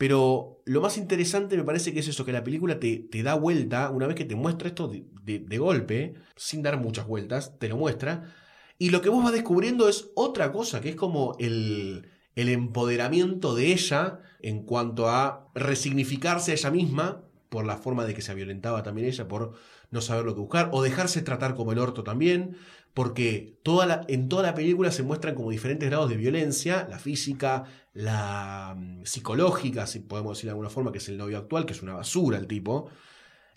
Pero 0.00 0.62
lo 0.64 0.80
más 0.80 0.96
interesante 0.96 1.58
me 1.58 1.62
parece 1.62 1.92
que 1.92 2.00
es 2.00 2.08
eso, 2.08 2.24
que 2.24 2.32
la 2.32 2.42
película 2.42 2.80
te, 2.80 3.06
te 3.10 3.22
da 3.22 3.34
vuelta, 3.34 3.90
una 3.90 4.06
vez 4.06 4.16
que 4.16 4.24
te 4.24 4.34
muestra 4.34 4.68
esto 4.68 4.88
de, 4.88 5.04
de- 5.22 5.58
golpe, 5.58 6.14
sin 6.36 6.62
dar 6.62 6.80
muchas 6.80 7.06
vueltas, 7.06 7.58
te 7.58 7.68
lo 7.68 7.76
muestra. 7.76 8.32
Y 8.78 8.88
lo 8.88 9.02
que 9.02 9.10
vos 9.10 9.22
vas 9.22 9.34
descubriendo 9.34 9.90
es 9.90 10.10
otra 10.14 10.52
cosa, 10.52 10.80
que 10.80 10.88
es 10.88 10.96
como 10.96 11.36
el, 11.38 12.08
el 12.34 12.48
empoderamiento 12.48 13.54
de 13.54 13.72
ella 13.74 14.20
en 14.40 14.62
cuanto 14.62 15.10
a 15.10 15.50
resignificarse 15.54 16.52
a 16.52 16.54
ella 16.54 16.70
misma 16.70 17.24
por 17.50 17.66
la 17.66 17.76
forma 17.76 18.06
de 18.06 18.14
que 18.14 18.22
se 18.22 18.34
violentaba 18.34 18.82
también 18.82 19.06
ella, 19.06 19.28
por 19.28 19.52
no 19.90 20.00
saber 20.00 20.24
lo 20.24 20.34
que 20.34 20.40
buscar, 20.40 20.70
o 20.72 20.82
dejarse 20.82 21.20
tratar 21.20 21.54
como 21.54 21.72
el 21.72 21.78
orto 21.78 22.04
también, 22.04 22.56
porque 22.94 23.58
toda 23.62 23.86
la, 23.86 24.04
en 24.08 24.28
toda 24.28 24.42
la 24.44 24.54
película 24.54 24.90
se 24.92 25.02
muestran 25.02 25.34
como 25.34 25.50
diferentes 25.50 25.88
grados 25.90 26.08
de 26.08 26.16
violencia, 26.16 26.86
la 26.88 26.98
física, 26.98 27.64
la 27.92 28.74
mm, 28.76 29.04
psicológica, 29.04 29.86
si 29.86 30.00
podemos 30.00 30.36
decir 30.36 30.46
de 30.46 30.52
alguna 30.52 30.70
forma, 30.70 30.92
que 30.92 30.98
es 30.98 31.08
el 31.08 31.18
novio 31.18 31.38
actual, 31.38 31.66
que 31.66 31.72
es 31.72 31.82
una 31.82 31.94
basura 31.94 32.38
el 32.38 32.46
tipo, 32.46 32.90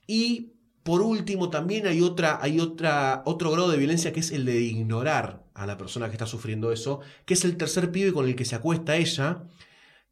y 0.08 0.54
por 0.84 1.02
último, 1.02 1.50
también 1.50 1.88
hay 1.88 2.02
otra, 2.02 2.40
hay 2.42 2.60
otra, 2.60 3.24
otro 3.26 3.52
grado 3.52 3.72
de 3.72 3.78
violencia 3.78 4.12
que 4.12 4.20
es 4.20 4.32
el 4.32 4.46
de 4.46 4.60
ignorar 4.60 5.46
a 5.54 5.66
la 5.66 5.78
persona 5.78 6.08
que 6.08 6.14
está 6.14 6.26
sufriendo 6.26 6.74
eso, 6.74 7.00
que 7.26 7.36
es 7.36 7.46
el 7.46 7.56
tercer 7.58 7.92
pibe 7.92 8.12
con 8.14 8.26
el 8.28 8.36
que 8.36 8.46
se 8.46 8.56
acuesta 8.56 8.98
ella, 8.98 9.44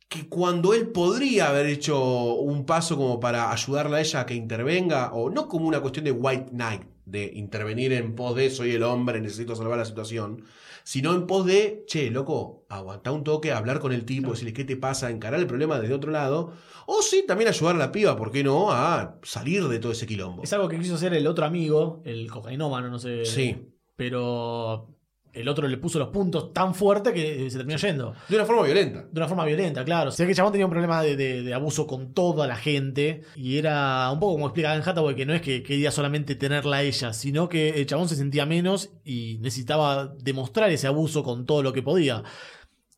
que 0.07 0.29
cuando 0.29 0.73
él 0.73 0.89
podría 0.91 1.49
haber 1.49 1.65
hecho 1.67 2.35
un 2.35 2.65
paso 2.65 2.97
como 2.97 3.19
para 3.19 3.51
ayudarla 3.51 3.97
a 3.97 4.01
ella 4.01 4.21
a 4.21 4.25
que 4.25 4.35
intervenga, 4.35 5.13
o 5.13 5.29
no 5.29 5.47
como 5.47 5.67
una 5.67 5.81
cuestión 5.81 6.05
de 6.05 6.11
white 6.11 6.51
knight, 6.51 6.83
de 7.11 7.31
intervenir 7.35 7.93
en 7.93 8.15
pos 8.15 8.35
de 8.35 8.49
soy 8.49 8.71
el 8.71 8.83
hombre, 8.83 9.21
necesito 9.21 9.55
salvar 9.55 9.77
la 9.77 9.85
situación, 9.85 10.43
sino 10.83 11.13
en 11.13 11.27
pos 11.27 11.45
de, 11.45 11.83
che, 11.85 12.09
loco, 12.09 12.65
aguanta 12.69 13.11
un 13.11 13.23
toque, 13.23 13.51
hablar 13.51 13.79
con 13.79 13.91
el 13.91 14.05
tipo, 14.05 14.31
decirle 14.31 14.53
qué 14.53 14.63
te 14.63 14.77
pasa, 14.77 15.09
encarar 15.09 15.39
el 15.39 15.47
problema 15.47 15.79
desde 15.79 15.93
otro 15.93 16.11
lado, 16.11 16.53
o 16.87 17.01
sí, 17.01 17.23
también 17.27 17.49
ayudar 17.49 17.75
a 17.75 17.79
la 17.79 17.91
piba, 17.91 18.15
¿por 18.15 18.31
qué 18.31 18.43
no?, 18.43 18.71
a 18.71 19.19
salir 19.23 19.67
de 19.67 19.79
todo 19.79 19.91
ese 19.91 20.07
quilombo. 20.07 20.43
Es 20.43 20.53
algo 20.53 20.67
que 20.67 20.79
quiso 20.79 20.95
hacer 20.95 21.13
el 21.13 21.27
otro 21.27 21.45
amigo, 21.45 22.01
el 22.05 22.29
cocainómano, 22.31 22.89
no 22.89 22.97
sé. 22.97 23.25
Sí. 23.25 23.67
Pero 23.95 24.90
el 25.33 25.47
otro 25.47 25.67
le 25.67 25.77
puso 25.77 25.97
los 25.99 26.09
puntos 26.09 26.51
tan 26.53 26.75
fuerte 26.75 27.13
que 27.13 27.49
se 27.49 27.57
terminó 27.57 27.77
yendo. 27.77 28.13
De 28.27 28.35
una 28.35 28.45
forma 28.45 28.63
violenta. 28.63 29.05
De 29.11 29.19
una 29.19 29.27
forma 29.27 29.45
violenta, 29.45 29.85
claro. 29.85 30.09
O 30.09 30.11
sea 30.11 30.25
que 30.25 30.31
el 30.31 30.35
chabón 30.35 30.51
tenía 30.51 30.65
un 30.65 30.71
problema 30.71 31.01
de, 31.01 31.15
de- 31.15 31.41
de 31.43 31.53
abuso 31.53 31.87
con 31.87 32.13
toda 32.13 32.47
la 32.47 32.55
gente. 32.55 33.21
Y 33.35 33.57
era 33.57 34.09
un 34.11 34.19
poco 34.19 34.33
como 34.33 34.47
explicaba 34.47 34.75
en 34.75 34.81
Hathaway, 34.81 35.15
que 35.15 35.25
no 35.25 35.33
es 35.33 35.41
que 35.41 35.63
quería 35.63 35.91
solamente 35.91 36.35
tenerla 36.35 36.77
a 36.77 36.83
ella, 36.83 37.13
sino 37.13 37.47
que 37.49 37.69
el 37.79 37.85
chabón 37.85 38.09
se 38.09 38.15
sentía 38.15 38.45
menos 38.45 38.91
y 39.05 39.37
necesitaba 39.41 40.13
demostrar 40.21 40.69
ese 40.71 40.87
abuso 40.87 41.23
con 41.23 41.45
todo 41.45 41.63
lo 41.63 41.71
que 41.73 41.81
podía. 41.81 42.23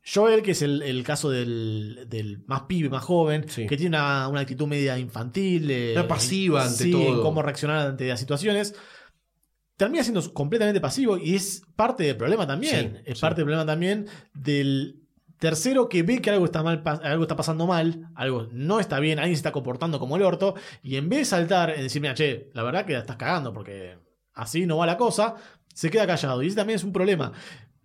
Joel, 0.06 0.42
que 0.42 0.52
es 0.52 0.62
el, 0.62 0.82
el 0.82 1.02
caso 1.04 1.30
del, 1.30 2.08
del 2.10 2.44
más 2.46 2.64
pibe, 2.64 2.90
más 2.90 3.04
joven, 3.04 3.46
Sí. 3.48 3.68
que 3.68 3.78
tiene 3.78 3.96
una, 3.96 4.28
una 4.28 4.42
actitud 4.42 4.68
media 4.68 4.98
infantil. 5.00 5.72
eh, 5.72 5.94
Una 5.96 6.08
pasiva 6.10 6.64
ante 6.66 6.84
sí, 6.84 6.92
todo. 6.92 7.16
en 7.16 7.22
cómo 7.22 7.42
reaccionar 7.42 7.88
ante 7.88 8.08
las 8.10 8.20
situaciones. 8.20 8.76
Termina 9.84 10.02
siendo 10.04 10.34
completamente 10.34 10.80
pasivo 10.80 11.18
y 11.18 11.36
es 11.36 11.62
parte 11.76 12.04
del 12.04 12.16
problema 12.16 12.48
también. 12.48 12.94
Sí, 12.96 13.02
es 13.12 13.18
sí. 13.18 13.22
parte 13.22 13.42
del 13.42 13.46
problema 13.48 13.66
también 13.66 14.08
del 14.34 15.02
tercero 15.40 15.90
que 15.90 16.04
ve 16.04 16.22
que 16.22 16.30
algo 16.30 16.46
está 16.46 16.64
mal, 16.64 16.82
algo 17.04 17.24
está 17.24 17.36
pasando 17.36 17.68
mal, 17.68 18.08
algo 18.16 18.48
no 18.54 18.80
está 18.80 19.02
bien, 19.02 19.20
alguien 19.20 19.36
se 19.36 19.40
está 19.40 19.52
comportando 19.52 20.00
como 20.00 20.16
el 20.16 20.22
orto, 20.22 20.56
y 20.82 20.96
en 20.96 21.10
vez 21.10 21.20
de 21.20 21.26
saltar 21.26 21.72
en 21.72 21.82
decir, 21.82 22.02
mira, 22.02 22.14
che, 22.14 22.50
la 22.54 22.64
verdad 22.64 22.86
que 22.86 22.94
la 22.94 23.00
estás 23.00 23.18
cagando 23.18 23.52
porque 23.52 23.98
así 24.36 24.66
no 24.66 24.78
va 24.78 24.86
la 24.86 24.96
cosa, 24.96 25.36
se 25.74 25.90
queda 25.90 26.08
callado. 26.08 26.42
Y 26.42 26.48
ese 26.48 26.56
también 26.56 26.78
es 26.78 26.84
un 26.86 26.94
problema. 26.94 27.34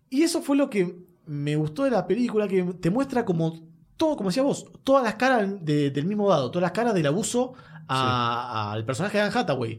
Y 0.08 0.22
eso 0.22 0.40
fue 0.40 0.56
lo 0.56 0.70
que 0.70 0.98
me 1.26 1.56
gustó 1.56 1.82
de 1.82 1.90
la 1.90 2.06
película, 2.06 2.46
que 2.46 2.62
te 2.80 2.90
muestra 2.90 3.24
como 3.24 3.60
todo, 3.96 4.16
como 4.16 4.28
decía 4.30 4.44
vos, 4.44 4.64
todas 4.84 5.02
las 5.02 5.16
caras 5.16 5.48
de- 5.64 5.90
del 5.90 6.06
mismo 6.06 6.30
dado, 6.30 6.52
todas 6.52 6.62
las 6.62 6.70
caras 6.72 6.94
del 6.94 7.06
abuso 7.08 7.54
a- 7.88 8.72
al 8.72 8.84
personaje 8.84 9.18
de 9.18 9.24
Anne 9.24 9.32
Hathaway. 9.36 9.78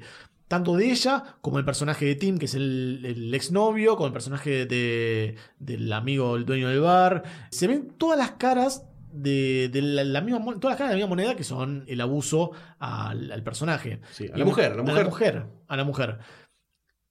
Tanto 0.50 0.75
de 0.75 0.91
ella 0.91 1.38
como 1.41 1.60
el 1.60 1.63
personaje 1.65 2.06
de 2.06 2.15
Tim, 2.15 2.38
que 2.38 2.46
es 2.46 2.56
el, 2.56 3.01
el 3.06 3.34
exnovio, 3.34 3.96
como 3.96 4.08
el 4.08 4.13
personaje 4.13 4.65
de, 4.65 5.36
del 5.60 5.94
amigo, 5.94 6.36
el 6.36 6.46
dueño 6.46 6.68
del 6.68 6.82
bar. 6.82 7.24
Se 7.51 7.68
ven 7.68 7.94
todas 7.98 8.18
las 8.18 8.32
caras 8.32 8.86
de, 9.13 9.70
de 9.72 9.82
la, 9.82 10.03
la 10.03 10.22
misma, 10.22 10.39
todas 10.44 10.72
las 10.72 10.77
caras 10.77 10.89
de 10.89 10.96
la 10.96 11.06
misma 11.06 11.10
moneda 11.15 11.36
que 11.36 11.44
son 11.44 11.86
el 11.88 12.01
abuso 12.01 12.51
al, 12.79 13.32
al 13.32 13.44
personaje. 13.44 14.01
Sí, 14.12 14.27
a 14.34 14.38
la 14.38 14.44
mujer, 14.44 14.74
a 14.74 14.75
la 14.75 14.82
A 14.82 14.84
mujer. 14.84 15.03
la 15.03 15.10
mujer. 15.10 15.46
A 15.68 15.77
la 15.77 15.84
mujer. 15.84 16.18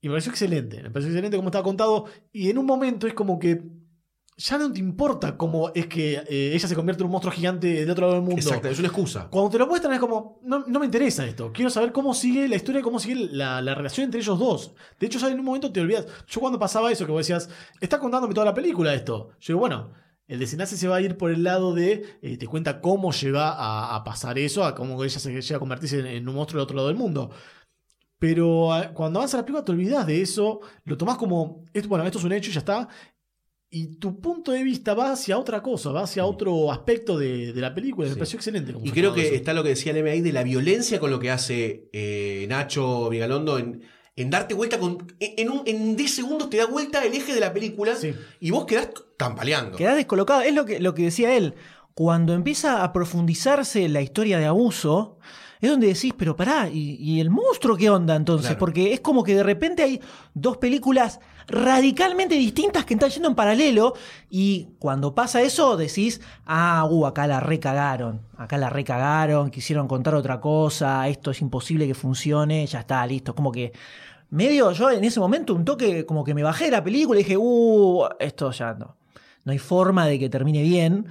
Y 0.01 0.09
me 0.09 0.13
pareció 0.15 0.31
excelente. 0.33 0.83
Me 0.83 0.91
pareció 0.91 1.11
excelente 1.11 1.37
como 1.37 1.49
estaba 1.49 1.65
contado. 1.65 2.05
Y 2.33 2.51
en 2.51 2.59
un 2.59 2.67
momento 2.67 3.07
es 3.07 3.15
como 3.15 3.39
que 3.39 3.63
ya 4.39 4.57
no 4.57 4.73
te 4.73 4.79
importa 4.79 5.37
cómo 5.37 5.73
es 5.75 5.89
que 5.89 6.15
eh, 6.15 6.53
ella 6.55 6.69
se 6.69 6.75
convierte 6.77 7.03
en 7.03 7.07
un 7.07 7.11
monstruo 7.11 7.33
gigante 7.33 7.67
del 7.67 7.91
otro 7.91 8.07
lado 8.07 8.15
del 8.15 8.23
mundo. 8.23 8.41
Exacto, 8.41 8.69
es 8.69 8.79
una 8.79 8.87
excusa. 8.87 9.27
Cuando 9.29 9.51
te 9.51 9.59
lo 9.59 9.67
muestran 9.67 9.93
es 9.95 9.99
como, 9.99 10.39
no, 10.45 10.65
no 10.65 10.79
me 10.79 10.87
interesa 10.87 11.27
esto. 11.27 11.53
Quiero 11.53 11.71
saber 11.71 11.91
cómo 11.91 12.15
sigue 12.15 12.47
la 12.49 12.55
historia, 12.55 12.81
cómo 12.81 13.01
sigue 13.01 13.29
la, 13.33 13.61
la 13.61 13.75
relación 13.75 14.05
entre 14.05 14.21
ellos 14.21 14.39
dos. 14.39 14.75
De 15.01 15.07
hecho, 15.09 15.19
ya 15.19 15.29
en 15.29 15.41
un 15.41 15.45
momento 15.45 15.73
te 15.73 15.81
olvidas. 15.81 16.07
Yo 16.29 16.41
cuando 16.41 16.57
pasaba 16.57 16.93
eso, 16.93 17.05
que 17.05 17.11
vos 17.11 17.27
decías, 17.27 17.51
está 17.81 17.99
contándome 17.99 18.33
toda 18.33 18.47
la 18.47 18.55
película 18.55 18.95
esto. 18.95 19.31
Yo 19.41 19.55
digo, 19.55 19.61
bueno, 19.61 19.93
el 20.29 20.39
desenlace 20.39 20.77
se 20.77 20.87
va 20.87 20.97
a 20.97 21.01
ir 21.01 21.17
por 21.17 21.33
el 21.33 21.43
lado 21.43 21.75
de, 21.75 22.05
eh, 22.23 22.37
te 22.37 22.47
cuenta 22.47 22.81
cómo 22.81 23.11
llega 23.11 23.51
a, 23.51 23.97
a 23.97 24.05
pasar 24.05 24.39
eso, 24.39 24.65
a 24.65 24.77
cómo 24.77 25.03
ella 25.03 25.19
se 25.19 25.33
llega 25.33 25.57
a 25.57 25.61
convertirse 25.61 25.99
en, 25.99 26.07
en 26.07 26.29
un 26.29 26.37
monstruo 26.37 26.61
del 26.61 26.65
otro 26.65 26.77
lado 26.77 26.89
del 26.89 26.97
mundo. 26.97 27.31
Pero 28.21 28.73
ah, 28.73 28.93
cuando 28.95 29.19
avanza 29.19 29.37
la 29.37 29.45
película 29.45 29.65
te 29.65 29.73
olvidas 29.73 30.07
de 30.07 30.23
eso, 30.23 30.61
lo 30.85 30.97
tomás 30.97 31.17
como, 31.17 31.65
esto, 31.73 31.89
bueno, 31.89 32.05
esto 32.05 32.19
es 32.19 32.25
un 32.25 32.33
hecho 32.33 32.51
y 32.51 32.53
ya 32.53 32.61
está. 32.61 32.89
Y 33.71 33.97
tu 33.97 34.19
punto 34.21 34.53
de 34.53 34.63
vista 34.63 34.95
va 34.95 35.13
hacia 35.13 35.39
otra 35.39 35.63
cosa, 35.63 35.91
va 35.93 36.03
hacia 36.05 36.25
otro 36.25 36.73
aspecto 36.73 37.19
de, 37.19 37.53
de 37.53 37.61
la 37.61 37.75
película. 37.75 38.07
Me 38.09 38.15
Sí. 38.15 38.19
pareció 38.19 38.37
excelente. 38.39 38.73
como 38.73 38.87
Y 38.87 38.91
creo 38.93 39.13
que 39.13 39.27
eso. 39.27 39.35
está 39.35 39.53
lo 39.53 39.63
que 39.63 39.69
decía 39.71 39.93
Leme 39.93 40.11
ahí 40.11 40.23
de 40.23 40.33
la 40.33 40.43
violencia 40.43 40.99
con 40.99 41.11
lo 41.11 41.19
que 41.21 41.31
hace 41.31 41.91
eh, 41.93 42.47
Nacho 42.49 43.11
Vigalondo 43.11 43.59
en, 43.59 43.83
en 44.17 44.31
darte 44.31 44.55
vuelta 44.55 44.79
con. 44.79 45.07
En, 45.21 45.33
en 45.37 45.51
un, 45.51 45.63
en 45.67 45.97
10 45.97 46.11
segundos 46.15 46.49
te 46.49 46.57
da 46.57 46.65
vuelta 46.67 47.05
el 47.05 47.13
eje 47.13 47.35
de 47.35 47.41
la 47.41 47.53
película 47.53 47.95
Sí. 47.95 48.15
y 48.41 48.51
vos 48.51 48.65
quedás 48.65 48.89
tambaleando. 49.19 49.77
Quedás 49.77 49.97
descolocado. 49.97 50.41
Es 50.41 50.55
lo 50.55 50.65
que, 50.65 50.81
lo 50.81 50.95
que 50.95 51.03
decía 51.03 51.37
él. 51.37 51.55
Cuando 51.93 52.33
empieza 52.33 52.83
a 52.85 52.93
profundizarse 52.95 53.87
la 53.91 54.01
historia 54.01 54.39
de 54.39 54.47
abuso, 54.47 55.19
es 55.61 55.71
donde 55.71 55.89
decís, 55.89 56.13
pero 56.17 56.37
pará, 56.37 56.69
¿y, 56.69 56.97
y 57.01 57.21
el 57.21 57.31
monstruo 57.31 57.77
qué 57.77 57.91
onda 57.91 58.15
entonces? 58.15 58.49
Claro. 58.49 58.59
Porque 58.61 58.93
es 58.93 59.01
como 59.01 59.25
que 59.25 59.35
de 59.35 59.43
repente 59.43 59.83
hay 59.83 60.01
dos 60.35 60.57
películas 60.59 61.21
radicalmente 61.49 62.35
distintas 62.35 62.85
que 62.85 62.95
están 62.95 63.11
yendo 63.11 63.29
en 63.29 63.35
paralelo 63.35 63.95
y 64.31 64.69
cuando 64.79 65.15
pasa 65.15 65.41
eso 65.41 65.77
decís, 65.77 66.21
ah, 66.47 66.87
uh, 66.89 67.07
acá 67.07 67.27
la 67.27 67.41
recagaron, 67.41 68.21
acá 68.37 68.59
la 68.59 68.69
recagaron, 68.69 69.51
quisieron 69.51 69.89
contar 69.89 70.15
otra 70.15 70.41
cosa, 70.41 71.09
esto 71.09 71.31
es 71.31 71.41
imposible 71.41 71.87
que 71.87 71.95
funcione, 71.95 72.67
ya 72.67 72.81
está, 72.81 73.05
listo, 73.07 73.35
como 73.35 73.51
que 73.51 73.73
medio 74.31 74.73
yo 74.73 74.91
en 74.91 75.03
ese 75.05 75.21
momento 75.21 75.55
un 75.55 75.65
toque 75.65 76.05
como 76.05 76.23
que 76.23 76.35
me 76.35 76.43
bajé 76.43 76.67
de 76.67 76.73
la 76.73 76.85
película 76.85 77.19
y 77.19 77.25
dije, 77.25 77.39
uh, 77.39 78.09
esto 78.21 78.51
ya 78.51 78.75
no, 78.75 78.97
no 79.45 79.53
hay 79.53 79.59
forma 79.59 80.07
de 80.07 80.19
que 80.19 80.29
termine 80.29 80.63
bien 80.63 81.07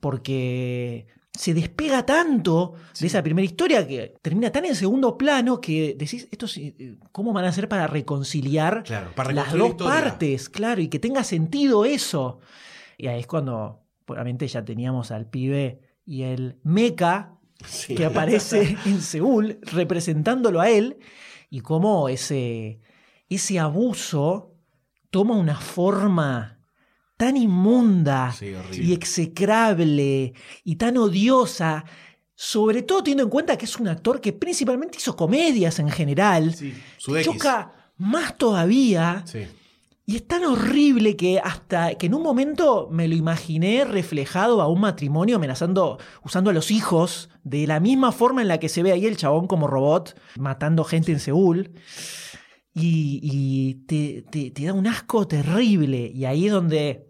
porque 0.00 1.06
se 1.38 1.54
despega 1.54 2.04
tanto 2.04 2.74
de 2.98 3.06
esa 3.06 3.22
primera 3.22 3.44
historia 3.44 3.86
que 3.86 4.14
termina 4.20 4.50
tan 4.50 4.64
en 4.64 4.74
segundo 4.74 5.16
plano 5.16 5.60
que 5.60 5.94
decís, 5.96 6.26
esto 6.32 6.46
eh, 6.56 6.96
¿cómo 7.12 7.32
van 7.32 7.44
a 7.44 7.48
hacer 7.50 7.68
para 7.68 7.86
reconciliar 7.86 8.82
Claro, 8.82 9.12
para 9.14 9.32
las 9.32 9.52
dos 9.52 9.70
historia. 9.70 9.94
partes? 9.94 10.48
Claro, 10.48 10.80
y 10.80 10.88
que 10.88 10.98
tenga 10.98 11.22
sentido 11.22 11.84
eso. 11.84 12.40
Y 12.96 13.06
ahí 13.06 13.20
es 13.20 13.28
cuando, 13.28 13.84
obviamente, 14.08 14.48
ya 14.48 14.64
teníamos 14.64 15.12
al 15.12 15.26
pibe 15.30 15.80
y 16.04 16.22
el 16.22 16.58
meca 16.64 17.34
Sí. 17.64 17.94
que 17.94 18.04
aparece 18.04 18.76
en 18.84 19.00
Seúl 19.00 19.58
representándolo 19.62 20.60
a 20.60 20.70
él 20.70 20.98
y 21.50 21.60
cómo 21.60 22.08
ese, 22.08 22.80
ese 23.28 23.58
abuso 23.60 24.54
toma 25.10 25.36
una 25.36 25.54
forma 25.56 26.57
tan 27.18 27.36
inmunda 27.36 28.32
Sí, 28.32 28.54
y 28.72 28.94
execrable 28.94 30.32
y 30.64 30.76
tan 30.76 30.96
odiosa, 30.96 31.84
sobre 32.34 32.82
todo 32.82 33.02
teniendo 33.02 33.24
en 33.24 33.30
cuenta 33.30 33.58
que 33.58 33.66
es 33.66 33.78
un 33.78 33.88
actor 33.88 34.20
que 34.22 34.32
principalmente 34.32 34.96
hizo 34.98 35.14
comedias 35.16 35.78
en 35.80 35.90
general, 35.90 36.54
Sí. 36.54 36.72
Choca 37.22 37.72
más 37.98 38.38
todavía 38.38 39.24
Sí. 39.26 39.40
y 40.06 40.16
es 40.16 40.26
tan 40.26 40.44
horrible 40.44 41.16
que 41.16 41.40
hasta 41.40 41.96
que 41.96 42.06
en 42.06 42.14
un 42.14 42.22
momento 42.22 42.88
me 42.92 43.08
lo 43.08 43.16
imaginé 43.16 43.84
reflejado 43.84 44.62
a 44.62 44.68
un 44.68 44.80
matrimonio 44.80 45.36
amenazando, 45.36 45.98
usando 46.24 46.50
a 46.50 46.52
los 46.52 46.70
hijos 46.70 47.28
de 47.42 47.66
la 47.66 47.80
misma 47.80 48.12
forma 48.12 48.40
en 48.42 48.48
la 48.48 48.58
que 48.58 48.68
se 48.68 48.82
ve 48.84 48.92
ahí 48.92 49.04
el 49.06 49.16
chabón 49.16 49.48
como 49.48 49.66
robot 49.66 50.16
matando 50.38 50.84
gente 50.84 51.10
en 51.12 51.18
Seúl. 51.20 51.72
Y, 52.74 53.18
y 53.22 53.74
te, 53.86 54.22
te- 54.30 54.50
te 54.52 54.64
da 54.64 54.72
un 54.72 54.86
asco 54.86 55.26
terrible. 55.26 56.12
Y 56.14 56.24
ahí 56.26 56.46
es 56.46 56.52
donde 56.52 57.07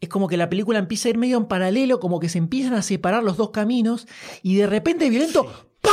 es 0.00 0.08
como 0.08 0.28
que 0.28 0.36
la 0.36 0.48
película 0.48 0.78
empieza 0.78 1.08
a 1.08 1.10
ir 1.10 1.18
medio 1.18 1.36
en 1.36 1.44
paralelo, 1.46 2.00
como 2.00 2.20
que 2.20 2.28
se 2.28 2.38
empiezan 2.38 2.74
a 2.74 2.82
separar 2.82 3.22
los 3.22 3.36
dos 3.36 3.50
caminos 3.50 4.06
y 4.42 4.54
de 4.56 4.66
repente 4.66 5.08
violento 5.10 5.44
¡pa! 5.80 5.90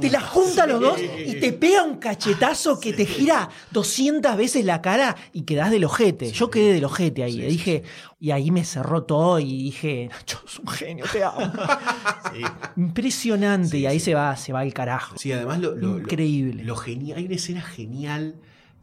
Te 0.00 0.10
la 0.10 0.20
junta 0.22 0.66
los 0.66 0.80
dos 0.80 0.98
y 0.98 1.34
te 1.40 1.52
pega 1.52 1.82
un 1.82 1.96
cachetazo 1.98 2.80
que 2.80 2.94
te 2.94 3.04
gira 3.04 3.50
200 3.70 4.34
veces 4.36 4.64
la 4.64 4.80
cara 4.80 5.14
y 5.34 5.42
quedás 5.42 5.70
del 5.70 5.84
ojete. 5.84 6.32
Yo 6.32 6.50
quedé 6.50 6.72
del 6.72 6.84
ojete 6.86 7.22
ahí. 7.22 7.38
dije, 7.42 7.82
y 8.18 8.30
ahí 8.30 8.50
me 8.50 8.64
cerró 8.64 9.04
todo 9.04 9.38
y 9.38 9.64
dije, 9.64 10.08
Nacho, 10.10 10.40
es 10.46 10.58
un 10.58 10.68
genio, 10.68 11.04
te 11.12 11.22
amo. 11.22 11.40
Impresionante. 12.76 13.78
y 13.78 13.86
ahí 13.86 14.00
se 14.00 14.14
va, 14.14 14.36
se 14.36 14.52
va 14.52 14.62
el 14.62 14.72
carajo. 14.74 15.16
Sí, 15.18 15.32
además 15.32 15.60
lo, 15.60 15.74
lo- 15.74 15.92
lo- 15.92 15.98
Increíble. 15.98 16.64
Lo, 16.64 16.76
genial, 16.76 17.18
hay 17.18 17.26
una 17.26 17.34
escena 17.34 17.60
genial 17.62 18.36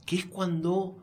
que 0.05 0.17
es 0.17 0.25
cuando 0.25 0.97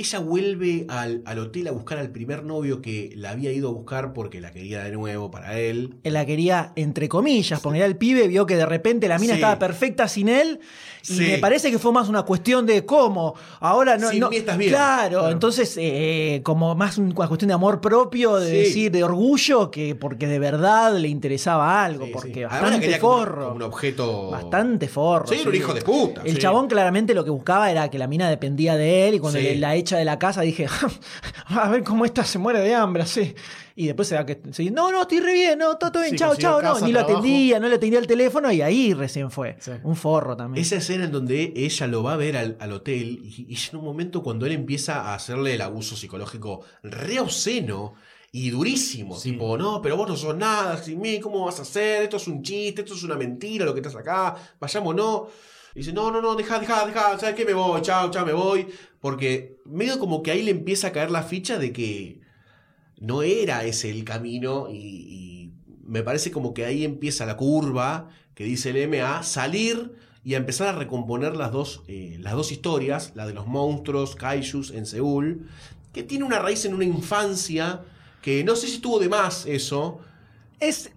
ella 0.00 0.18
vuelve 0.18 0.86
al, 0.88 1.22
al 1.24 1.38
hotel 1.38 1.68
a 1.68 1.72
buscar 1.72 1.98
al 1.98 2.10
primer 2.10 2.44
novio 2.44 2.80
que 2.82 3.10
la 3.16 3.30
había 3.30 3.52
ido 3.52 3.68
a 3.68 3.72
buscar 3.72 4.12
porque 4.12 4.40
la 4.40 4.50
quería 4.50 4.82
de 4.84 4.92
nuevo 4.92 5.30
para 5.30 5.58
él. 5.58 5.96
Él 6.02 6.12
la 6.14 6.26
quería, 6.26 6.72
entre 6.76 7.08
comillas, 7.08 7.60
porque 7.60 7.84
el 7.84 7.96
pibe, 7.96 8.28
vio 8.28 8.46
que 8.46 8.56
de 8.56 8.66
repente 8.66 9.08
la 9.08 9.18
mina 9.18 9.34
Sí. 9.34 9.38
estaba 9.40 9.58
perfecta 9.58 10.08
sin 10.08 10.28
él. 10.28 10.60
Y 11.02 11.14
Sí. 11.14 11.22
me 11.22 11.38
parece 11.38 11.70
que 11.70 11.78
fue 11.78 11.92
más 11.92 12.08
una 12.10 12.22
cuestión 12.24 12.66
de 12.66 12.84
cómo. 12.84 13.34
Ahora 13.60 13.96
no. 13.96 14.10
Sin 14.10 14.20
no- 14.20 14.30
estás 14.30 14.58
bien. 14.58 14.70
Claro, 14.72 15.20
Claro. 15.20 15.30
entonces, 15.32 15.74
eh, 15.78 16.40
como 16.44 16.74
más 16.74 16.98
una 16.98 17.14
cuestión 17.14 17.48
de 17.48 17.54
amor 17.54 17.80
propio, 17.80 18.36
de 18.36 18.50
decir, 18.50 18.90
de 18.92 19.02
orgullo, 19.02 19.70
que 19.70 19.94
porque 19.94 20.26
de 20.26 20.38
verdad 20.38 20.94
le 20.96 21.08
interesaba 21.08 21.82
algo, 21.84 22.06
porque 22.12 22.44
bastante 22.44 22.98
como- 22.98 23.18
forro. 23.18 23.44
como 23.44 23.56
un 23.56 23.62
objeto. 23.62 24.30
Bastante 24.30 24.88
forro. 24.88 25.26
Sí, 25.26 25.36
era 25.40 25.48
un 25.48 25.54
hijo 25.56 25.72
de 25.74 25.82
puta, 25.82 26.22
El 26.24 26.38
chabón 26.38 26.68
claramente 26.68 27.14
lo 27.14 27.24
que 27.24 27.30
buscaba 27.30 27.70
era 27.70 27.88
que 27.90 27.98
la 27.98 28.06
mina 28.06 28.28
dependía 28.28 28.76
de 28.76 29.08
él 29.08 29.14
y 29.14 29.18
cuando 29.20 29.38
le- 29.38 29.56
la 29.56 29.74
echa 29.76 29.89
de 29.96 30.04
la 30.04 30.18
casa 30.18 30.42
dije, 30.42 30.66
a 31.46 31.68
ver 31.70 31.82
cómo 31.84 32.04
esta 32.04 32.24
se 32.24 32.38
muere 32.38 32.60
de 32.60 32.74
hambre, 32.74 33.02
así. 33.02 33.34
Y 33.76 33.86
después 33.86 34.08
se 34.08 34.14
da 34.14 34.26
que, 34.26 34.40
se- 34.52 34.70
no, 34.70 34.90
no, 34.92 35.02
estoy 35.02 35.20
re 35.20 35.32
bien, 35.32 35.58
no, 35.58 35.76
todo, 35.78 35.92
todo 35.92 36.02
bien, 36.02 36.12
Sí, 36.14 36.18
chao, 36.18 36.36
chao, 36.36 36.60
no, 36.60 36.78
ni 36.80 36.92
lo 36.92 37.00
atendía, 37.00 37.58
no 37.60 37.68
le 37.68 37.76
atendía 37.76 37.98
el 37.98 38.06
teléfono 38.06 38.50
y 38.52 38.60
ahí 38.62 38.92
recién 38.94 39.30
fue. 39.30 39.56
Sí. 39.60 39.72
Un 39.82 39.96
forro 39.96 40.36
también. 40.36 40.62
Esa 40.62 40.76
escena 40.76 41.04
en 41.04 41.12
donde 41.12 41.52
ella 41.56 41.86
lo 41.86 42.02
va 42.02 42.12
a 42.14 42.16
ver 42.16 42.36
al, 42.36 42.56
al 42.60 42.72
hotel 42.72 43.20
y, 43.22 43.46
y 43.48 43.58
en 43.70 43.76
un 43.78 43.84
momento 43.84 44.22
cuando 44.22 44.44
él 44.46 44.52
empieza 44.52 45.00
a 45.02 45.14
hacerle 45.14 45.54
el 45.54 45.62
abuso 45.62 45.96
psicológico 45.96 46.60
re 46.82 47.20
obsceno 47.20 47.94
y 48.32 48.50
durísimo, 48.50 49.16
Sí. 49.18 49.32
tipo, 49.32 49.56
no, 49.58 49.80
pero 49.82 49.96
vos 49.96 50.08
no 50.08 50.16
sos 50.16 50.36
nada 50.36 50.76
sin 50.80 51.00
mí, 51.00 51.18
¿cómo 51.18 51.46
vas 51.46 51.58
a 51.58 51.62
hacer? 51.62 52.02
Esto 52.04 52.16
es 52.18 52.28
un 52.28 52.42
chiste, 52.42 52.82
esto 52.82 52.94
es 52.94 53.02
una 53.02 53.16
mentira, 53.16 53.64
lo 53.64 53.72
que 53.74 53.80
estás 53.80 53.96
acá, 53.96 54.36
vayámonos. 54.60 55.22
Y 55.74 55.80
dice, 55.80 55.92
no, 55.92 56.10
no, 56.10 56.20
no, 56.20 56.34
deja, 56.34 56.58
deja, 56.58 56.86
deja, 56.86 57.18
¿sabes 57.18 57.34
qué? 57.34 57.44
Me 57.44 57.54
voy, 57.54 57.80
chao, 57.82 58.10
chao, 58.10 58.26
me 58.26 58.32
voy. 58.32 58.66
Porque 59.00 59.58
medio 59.64 59.98
como 59.98 60.22
que 60.22 60.30
ahí 60.30 60.42
le 60.42 60.50
empieza 60.50 60.88
a 60.88 60.92
caer 60.92 61.10
la 61.10 61.22
ficha 61.22 61.58
de 61.58 61.72
que 61.72 62.20
no 62.98 63.22
era 63.22 63.64
ese 63.64 63.90
el 63.90 64.04
camino 64.04 64.68
y, 64.70 65.52
me 65.84 66.04
parece 66.04 66.30
como 66.30 66.54
que 66.54 66.64
ahí 66.64 66.84
empieza 66.84 67.26
la 67.26 67.36
curva 67.36 68.10
que 68.36 68.44
dice 68.44 68.70
el 68.70 68.76
M 68.76 69.02
a 69.02 69.24
salir 69.24 69.96
y 70.22 70.34
a 70.34 70.36
empezar 70.36 70.68
a 70.68 70.78
recomponer 70.78 71.34
las 71.34 71.50
dos, 71.50 71.82
eh, 71.88 72.16
las 72.20 72.34
dos 72.34 72.52
historias, 72.52 73.10
la 73.16 73.26
de 73.26 73.34
los 73.34 73.48
monstruos, 73.48 74.14
kaijus 74.14 74.70
en 74.70 74.86
Seúl, 74.86 75.48
que 75.92 76.04
tiene 76.04 76.24
una 76.24 76.38
raíz 76.38 76.64
en 76.64 76.74
una 76.74 76.84
infancia 76.84 77.82
que 78.22 78.44
no 78.44 78.54
sé 78.54 78.68
si 78.68 78.74
estuvo 78.74 79.00
de 79.00 79.08
más 79.08 79.46
eso, 79.46 79.98
Es 80.60 80.92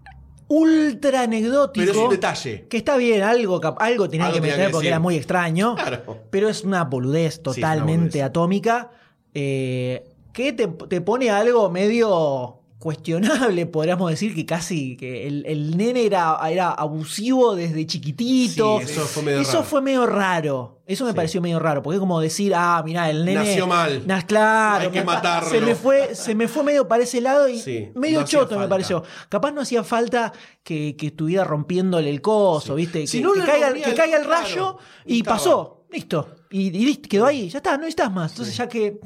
ultra 0.47 1.21
anecdótico. 1.21 1.85
pero 1.85 1.91
es 1.91 1.97
un 2.05 2.09
detalle. 2.09 2.65
Que 2.69 2.77
está 2.77 2.97
bien, 2.97 3.23
algo, 3.23 3.61
algo 3.79 4.09
tenía 4.09 4.25
Algo 4.27 4.35
que 4.35 4.41
tenía 4.41 4.55
meter 4.55 4.67
que 4.67 4.71
porque 4.71 4.87
era 4.87 4.99
muy 4.99 5.15
extraño. 5.15 5.75
Claro. 5.75 6.17
Pero 6.29 6.49
es 6.49 6.63
una 6.63 6.83
boludez 6.85 7.35
una 7.37 7.43
totalmente 7.43 8.19
boludez. 8.19 8.23
atómica. 8.23 8.91
eh, 9.33 10.03
que 10.33 10.51
te, 10.53 10.67
te 10.67 10.99
pone 11.01 11.29
algo 11.29 11.69
medio 11.69 12.59
cuestionable, 12.83 13.65
podríamos 13.67 14.11
decir 14.11 14.35
que 14.35 14.45
casi 14.45 14.97
que 14.97 15.25
el, 15.25 15.45
el 15.45 15.77
nene 15.77 16.05
era, 16.05 16.37
era 16.49 16.71
abusivo 16.71 17.55
desde 17.55 17.87
chiquitito. 17.87 18.79
Sí, 18.79 18.91
eso 18.91 19.01
fue 19.05 19.23
medio 19.23 19.39
Eso 19.39 19.51
raro. 19.53 19.63
fue 19.63 19.81
medio 19.81 20.05
raro. 20.05 20.81
Eso 20.85 21.05
me 21.05 21.11
Sí. 21.11 21.15
pareció 21.15 21.41
medio 21.41 21.59
raro. 21.59 21.81
Porque 21.81 21.95
es 21.95 21.99
como 22.01 22.19
decir, 22.19 22.51
ah, 22.53 22.81
mirá, 22.85 23.09
el 23.09 23.23
nene. 23.23 23.39
Nació 23.39 23.67
mal. 23.67 24.03
Claro. 24.27 24.83
Hay 24.83 24.91
que 24.91 25.01
matarlo. 25.03 25.49
Se 25.49 25.61
me, 25.61 25.75
fue, 25.75 26.13
se 26.13 26.35
me 26.35 26.49
fue 26.49 26.63
medio 26.65 26.85
para 26.89 27.03
ese 27.03 27.21
lado 27.21 27.47
y 27.47 27.57
Sí, 27.59 27.89
medio 27.95 28.19
no 28.19 28.25
choto 28.27 28.59
me 28.59 28.67
pareció. 28.67 29.01
Capaz 29.29 29.51
no 29.53 29.61
hacía 29.61 29.83
falta 29.85 30.33
que, 30.61 30.97
que 30.97 31.07
estuviera 31.07 31.45
rompiéndole 31.45 32.09
el 32.09 32.19
coso, 32.21 32.75
¿viste? 32.75 33.07
Si 33.07 33.19
que, 33.19 33.23
no 33.23 33.31
que 33.31 33.39
le 33.39 33.45
caiga, 33.45 33.73
que 33.73 33.89
el- 33.91 33.95
caiga 33.95 34.17
el 34.17 34.25
claro, 34.25 34.43
rayo 34.43 34.77
y 35.05 35.15
y 35.15 35.17
estaba. 35.19 35.37
pasó. 35.37 35.85
Listo. 35.89 36.27
Y, 36.51 36.67
y 36.67 36.85
listo, 36.85 37.07
quedó 37.07 37.27
ahí. 37.27 37.49
Ya 37.49 37.59
está, 37.59 37.71
no 37.71 37.77
necesitas 37.79 38.11
más. 38.11 38.31
Entonces 38.31 38.57
ya 38.57 38.67
que. 38.67 38.99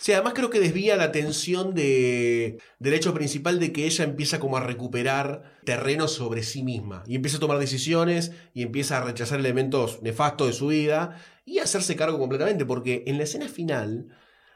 Sí, 0.00 0.12
además 0.12 0.32
creo 0.34 0.48
que 0.48 0.60
desvía 0.60 0.96
la 0.96 1.04
atención 1.04 1.74
de, 1.74 2.58
del 2.78 2.94
hecho 2.94 3.12
principal 3.12 3.60
de 3.60 3.70
que 3.70 3.84
ella 3.84 4.02
empieza 4.02 4.40
como 4.40 4.56
a 4.56 4.60
recuperar 4.60 5.58
terreno 5.66 6.08
sobre 6.08 6.42
sí 6.42 6.62
misma 6.62 7.02
y 7.06 7.16
empieza 7.16 7.36
a 7.36 7.40
tomar 7.40 7.58
decisiones 7.58 8.32
y 8.54 8.62
empieza 8.62 8.96
a 8.96 9.04
rechazar 9.04 9.40
elementos 9.40 10.00
nefastos 10.00 10.46
de 10.46 10.52
su 10.54 10.68
vida 10.68 11.20
y 11.44 11.58
a 11.58 11.64
hacerse 11.64 11.96
cargo 11.96 12.18
completamente 12.18 12.64
porque 12.64 13.04
en 13.08 13.18
la 13.18 13.24
escena 13.24 13.46
final 13.46 14.06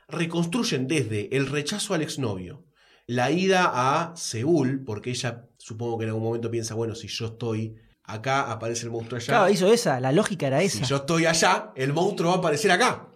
reconstruyen 0.09 0.89
desde 0.89 1.37
el 1.37 1.47
rechazo 1.47 1.93
al 1.93 2.01
exnovio, 2.01 2.65
la 3.07 3.31
ida 3.31 3.71
a 3.71 4.17
Seúl, 4.17 4.83
porque 4.83 5.11
ella 5.11 5.45
supongo 5.59 5.99
que 5.99 6.05
en 6.05 6.09
algún 6.09 6.25
momento 6.25 6.51
piensa, 6.51 6.73
bueno, 6.73 6.95
si 6.95 7.09
yo 7.09 7.27
estoy 7.27 7.77
acá, 8.05 8.51
aparece 8.51 8.87
el 8.87 8.93
monstruo 8.93 9.19
allá. 9.19 9.27
Claro, 9.27 9.51
hizo 9.51 9.71
esa. 9.71 10.01
La 10.01 10.11
lógica 10.11 10.47
era 10.47 10.63
esa. 10.63 10.79
Si 10.79 10.85
yo 10.85 10.97
estoy 10.97 11.27
allá, 11.27 11.71
el 11.77 11.93
monstruo 11.93 12.31
va 12.31 12.37
a 12.37 12.39
aparecer 12.39 12.71
acá. 12.71 13.09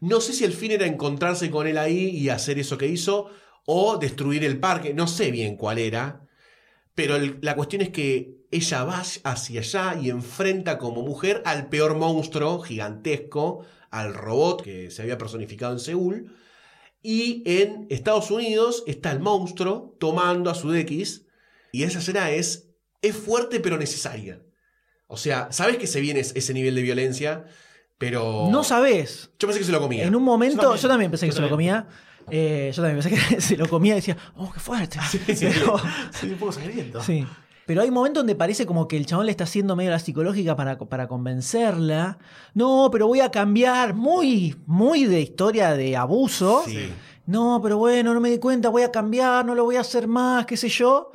No 0.00 0.20
sé 0.20 0.32
si 0.32 0.44
el 0.44 0.52
fin 0.52 0.70
era 0.72 0.86
encontrarse 0.86 1.50
con 1.50 1.66
él 1.66 1.78
ahí 1.78 2.08
y 2.10 2.28
hacer 2.28 2.58
eso 2.58 2.78
que 2.78 2.86
hizo, 2.86 3.30
o 3.66 3.98
destruir 3.98 4.44
el 4.44 4.58
parque, 4.60 4.94
no 4.94 5.06
sé 5.06 5.30
bien 5.30 5.56
cuál 5.56 5.78
era, 5.78 6.26
pero 6.94 7.16
la 7.42 7.54
cuestión 7.54 7.82
es 7.82 7.90
que 7.90 8.38
ella 8.50 8.84
va 8.84 9.00
hacia 9.24 9.60
allá 9.60 9.98
y 10.00 10.08
enfrenta 10.10 10.78
como 10.78 11.02
mujer 11.02 11.42
al 11.44 11.68
peor 11.68 11.96
monstruo 11.96 12.60
gigantesco, 12.60 13.64
al 13.90 14.14
robot 14.14 14.62
que 14.62 14.90
se 14.90 15.02
había 15.02 15.18
personificado 15.18 15.72
en 15.74 15.80
Seúl, 15.80 16.36
y 17.02 17.42
en 17.44 17.86
Estados 17.90 18.30
Unidos 18.30 18.82
está 18.86 19.12
el 19.12 19.20
monstruo 19.20 19.96
tomando 20.00 20.50
a 20.50 20.54
su 20.54 20.70
DX, 20.72 21.26
y 21.72 21.82
esa 21.82 21.98
escena 21.98 22.30
es, 22.30 22.70
es 23.02 23.14
fuerte 23.16 23.60
pero 23.60 23.76
necesaria. 23.78 24.42
O 25.06 25.16
sea, 25.16 25.52
sabes 25.52 25.76
que 25.76 25.86
se 25.86 26.00
viene 26.00 26.20
es- 26.20 26.32
ese 26.34 26.54
nivel 26.54 26.74
de 26.74 26.82
violencia, 26.82 27.44
pero... 27.98 28.48
No 28.50 28.62
sabés. 28.64 29.30
Yo 29.38 29.48
pensé 29.48 29.58
que 29.60 29.66
se 29.66 29.72
lo 29.72 29.80
comía. 29.80 30.04
En 30.04 30.14
un 30.16 30.22
momento, 30.22 30.62
Yo 30.62 30.76
yo 30.76 30.88
también. 30.88 31.10
pensé 31.10 31.26
que 31.26 31.32
Yo 31.32 31.36
se 31.36 31.42
lo 31.42 31.50
comía. 31.50 31.86
Eh, 32.30 32.70
yo 32.74 32.82
también 32.82 33.02
pensé 33.02 33.34
que 33.34 33.40
se 33.40 33.56
lo 33.56 33.68
comía 33.68 33.94
y 33.94 33.96
decía, 33.96 34.16
oh, 34.36 34.52
qué 34.52 34.60
fuerte. 34.60 34.98
Pero- 35.26 35.80
Sí, 36.12 36.26
un 36.30 36.38
poco 36.38 36.52
sangriento. 36.52 37.02
Sí. 37.02 37.26
Pero 37.66 37.82
hay 37.82 37.90
momentos 37.90 38.20
donde 38.22 38.34
parece 38.34 38.64
como 38.64 38.88
que 38.88 38.96
el 38.96 39.04
chabón 39.04 39.26
le 39.26 39.30
está 39.32 39.44
haciendo 39.44 39.76
medio 39.76 39.90
la 39.90 39.98
psicológica 39.98 40.56
para, 40.56 40.78
para 40.78 41.06
convencerla. 41.06 42.18
No, 42.54 42.88
pero 42.90 43.06
voy 43.06 43.20
a 43.20 43.30
cambiar. 43.30 43.92
Muy, 43.94 44.56
muy 44.66 45.04
de 45.04 45.20
historia 45.20 45.74
de 45.74 45.94
abuso. 45.96 46.62
Sí. 46.66 46.90
No, 47.26 47.60
pero 47.62 47.76
bueno, 47.76 48.14
no 48.14 48.20
me 48.20 48.30
di 48.30 48.38
cuenta, 48.38 48.70
voy 48.70 48.82
a 48.84 48.90
cambiar, 48.90 49.44
no 49.44 49.54
lo 49.54 49.64
voy 49.64 49.76
a 49.76 49.80
hacer 49.82 50.08
más, 50.08 50.46
qué 50.46 50.56
sé 50.56 50.70
yo. 50.70 51.12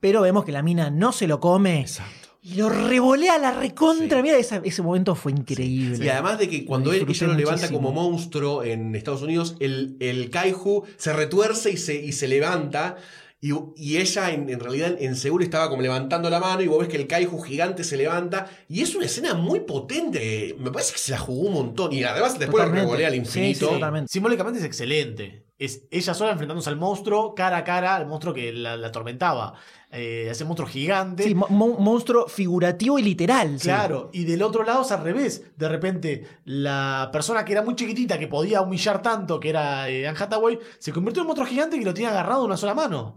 Pero 0.00 0.20
vemos 0.22 0.44
que 0.44 0.50
la 0.50 0.62
mina 0.62 0.90
no 0.90 1.12
se 1.12 1.28
lo 1.28 1.38
come. 1.38 1.80
Exacto. 1.82 2.23
Y 2.46 2.56
lo 2.56 2.68
revolea 2.68 3.36
a 3.36 3.38
la 3.38 3.52
recontra. 3.52 4.18
Sí. 4.18 4.22
Mira, 4.22 4.36
esa- 4.36 4.60
ese 4.62 4.82
momento 4.82 5.14
fue 5.14 5.32
increíble. 5.32 6.04
Y 6.04 6.08
además 6.10 6.38
de 6.38 6.48
que 6.50 6.66
cuando 6.66 6.92
él, 6.92 7.06
ella 7.08 7.26
lo 7.26 7.32
levanta 7.32 7.52
muchísimo. 7.62 7.78
como 7.78 7.92
monstruo 8.10 8.62
en 8.62 8.94
Estados 8.94 9.22
Unidos, 9.22 9.56
el, 9.60 9.96
el 10.00 10.28
kaiju 10.28 10.84
se 10.98 11.12
retuerce 11.14 11.70
y 11.70 11.78
se, 11.78 11.94
y 11.94 12.12
se 12.12 12.28
levanta. 12.28 12.96
Y, 13.40 13.52
y 13.76 13.96
ella 13.98 14.30
en, 14.30 14.48
en 14.50 14.60
realidad 14.60 14.96
en 14.98 15.16
Seúl 15.16 15.42
estaba 15.42 15.68
como 15.70 15.80
levantando 15.82 16.28
la 16.30 16.38
mano 16.40 16.62
y 16.62 16.66
vos 16.66 16.80
ves 16.80 16.88
que 16.88 16.96
el 16.96 17.06
kaiju 17.06 17.40
gigante 17.40 17.82
se 17.82 17.96
levanta. 17.96 18.50
Y 18.68 18.82
es 18.82 18.94
una 18.94 19.06
escena 19.06 19.32
muy 19.34 19.60
potente. 19.60 20.54
Me 20.58 20.70
parece 20.70 20.92
que 20.92 20.98
se 20.98 21.12
la 21.12 21.18
jugó 21.18 21.48
un 21.48 21.54
montón. 21.54 21.92
Y 21.94 22.04
además 22.04 22.38
después 22.38 22.50
lo 22.62 22.70
Totalmente. 22.70 22.80
revolea 22.82 23.06
al 23.08 23.12
Sí, 23.14 23.18
infinito. 23.20 23.66
sí, 23.68 23.72
totalmente. 23.74 24.08
Simbólicamente 24.12 24.58
es 24.60 24.66
excelente. 24.66 25.43
Es 25.56 25.86
ella 25.90 26.14
sola 26.14 26.32
enfrentándose 26.32 26.68
al 26.68 26.76
monstruo, 26.76 27.32
cara 27.34 27.58
a 27.58 27.64
cara, 27.64 27.94
al 27.94 28.06
monstruo 28.06 28.34
que 28.34 28.52
la, 28.52 28.76
la 28.76 28.88
atormentaba. 28.88 29.54
Eh, 29.92 30.26
ese 30.28 30.44
monstruo 30.44 30.66
gigante. 30.68 31.22
Sí, 31.22 31.34
mo- 31.36 31.46
mo- 31.48 31.78
monstruo 31.78 32.26
figurativo 32.26 32.98
y 32.98 33.02
literal. 33.02 33.60
sí. 33.60 33.68
Claro, 33.68 34.10
y 34.12 34.24
del 34.24 34.42
otro 34.42 34.64
lado 34.64 34.82
es 34.82 34.90
al 34.90 35.04
revés. 35.04 35.56
De 35.56 35.68
repente, 35.68 36.26
la 36.44 37.08
persona 37.12 37.44
que 37.44 37.52
era 37.52 37.62
muy 37.62 37.76
chiquitita, 37.76 38.18
que 38.18 38.26
podía 38.26 38.60
humillar 38.62 39.00
tanto, 39.00 39.38
que 39.38 39.50
era 39.50 39.88
eh, 39.88 40.08
Anne 40.08 40.18
Hathaway, 40.18 40.58
se 40.80 40.92
convirtió 40.92 41.20
en 41.20 41.24
un 41.24 41.28
monstruo 41.28 41.46
gigante 41.48 41.78
que 41.78 41.84
lo 41.84 41.94
tiene 41.94 42.10
agarrado 42.10 42.40
de 42.40 42.46
una 42.46 42.56
sola 42.56 42.74
mano. 42.74 43.14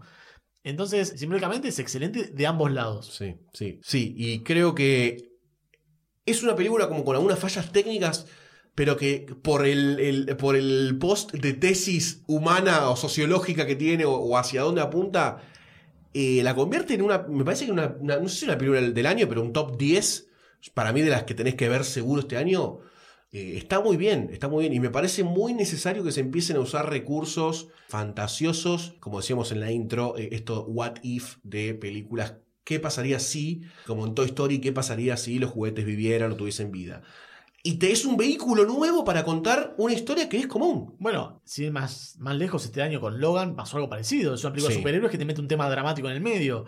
Entonces, 0.62 1.14
simbólicamente 1.16 1.68
es 1.68 1.78
excelente 1.80 2.24
de 2.32 2.46
ambos 2.46 2.70
lados. 2.70 3.06
Sí, 3.16 3.34
sí, 3.52 3.80
sí. 3.82 4.14
Y 4.16 4.42
creo 4.44 4.74
que 4.76 5.32
es 6.26 6.42
una 6.42 6.54
película 6.54 6.88
como 6.88 7.04
con 7.04 7.16
algunas 7.16 7.38
fallas 7.38 7.72
técnicas, 7.72 8.26
pero 8.78 8.96
que 8.96 9.26
por 9.42 9.66
el, 9.66 10.36
por 10.38 10.54
el 10.54 10.96
post 11.00 11.32
de 11.32 11.52
tesis 11.52 12.22
humana 12.28 12.90
o 12.90 12.94
sociológica 12.94 13.66
que 13.66 13.74
tiene 13.74 14.04
o, 14.04 14.38
hacia 14.38 14.62
dónde 14.62 14.80
apunta, 14.80 15.42
eh, 16.14 16.44
la 16.44 16.54
convierte 16.54 16.94
en 16.94 17.02
una, 17.02 17.26
me 17.28 17.44
parece 17.44 17.66
que 17.66 17.72
una, 17.72 17.96
no 18.00 18.28
sé 18.28 18.36
si 18.36 18.44
una 18.44 18.56
película 18.56 18.80
del, 18.80 18.94
del 18.94 19.06
año, 19.06 19.28
pero 19.28 19.42
un 19.42 19.52
top 19.52 19.76
10, 19.76 20.28
para 20.74 20.92
mí 20.92 21.02
de 21.02 21.10
las 21.10 21.24
que 21.24 21.34
tenés 21.34 21.56
que 21.56 21.68
ver 21.68 21.84
seguro 21.84 22.20
este 22.20 22.36
año, 22.36 22.78
Eh, 23.32 23.56
está 23.56 23.80
muy 23.80 23.96
bien, 23.96 24.30
está 24.32 24.46
muy 24.48 24.62
bien. 24.62 24.74
Y 24.74 24.80
me 24.80 24.90
parece 24.90 25.24
muy 25.24 25.54
necesario 25.54 26.04
que 26.04 26.12
se 26.12 26.20
empiecen 26.20 26.56
a 26.56 26.60
usar 26.60 26.88
recursos 26.88 27.68
fantasiosos, 27.88 28.94
como 29.00 29.18
decíamos 29.20 29.50
en 29.50 29.58
la 29.60 29.72
intro, 29.72 30.16
eh, 30.16 30.28
esto 30.32 30.64
what 30.66 30.98
if 31.02 31.38
de 31.42 31.74
películas. 31.74 32.36
¿Qué 32.64 32.78
pasaría 32.78 33.18
si, 33.18 33.62
como 33.86 34.06
en 34.06 34.14
Toy 34.14 34.26
Story, 34.26 34.60
qué 34.60 34.72
pasaría 34.72 35.16
si 35.16 35.38
los 35.40 35.50
juguetes 35.50 35.84
vivieran 35.84 36.32
o 36.32 36.36
tuviesen 36.36 36.70
vida? 36.70 37.02
Y 37.62 37.78
te 37.78 37.90
es 37.90 38.04
un 38.04 38.16
vehículo 38.16 38.64
nuevo 38.64 39.04
para 39.04 39.24
contar 39.24 39.74
una 39.78 39.92
historia 39.92 40.28
que 40.28 40.38
es 40.38 40.46
común. 40.46 40.94
Bueno, 40.98 41.42
si 41.44 41.66
es 41.66 41.72
más, 41.72 42.16
más 42.18 42.36
lejos 42.36 42.64
este 42.64 42.82
año 42.82 43.00
con 43.00 43.20
Logan 43.20 43.56
pasó 43.56 43.76
algo 43.76 43.88
parecido. 43.88 44.34
Es 44.34 44.44
una 44.44 44.52
película 44.52 44.68
de 44.70 44.74
Sí. 44.76 44.80
superhéroes 44.80 45.10
que 45.10 45.18
te 45.18 45.24
mete 45.24 45.40
un 45.40 45.48
tema 45.48 45.68
dramático 45.68 46.08
en 46.08 46.14
el 46.14 46.20
medio. 46.22 46.64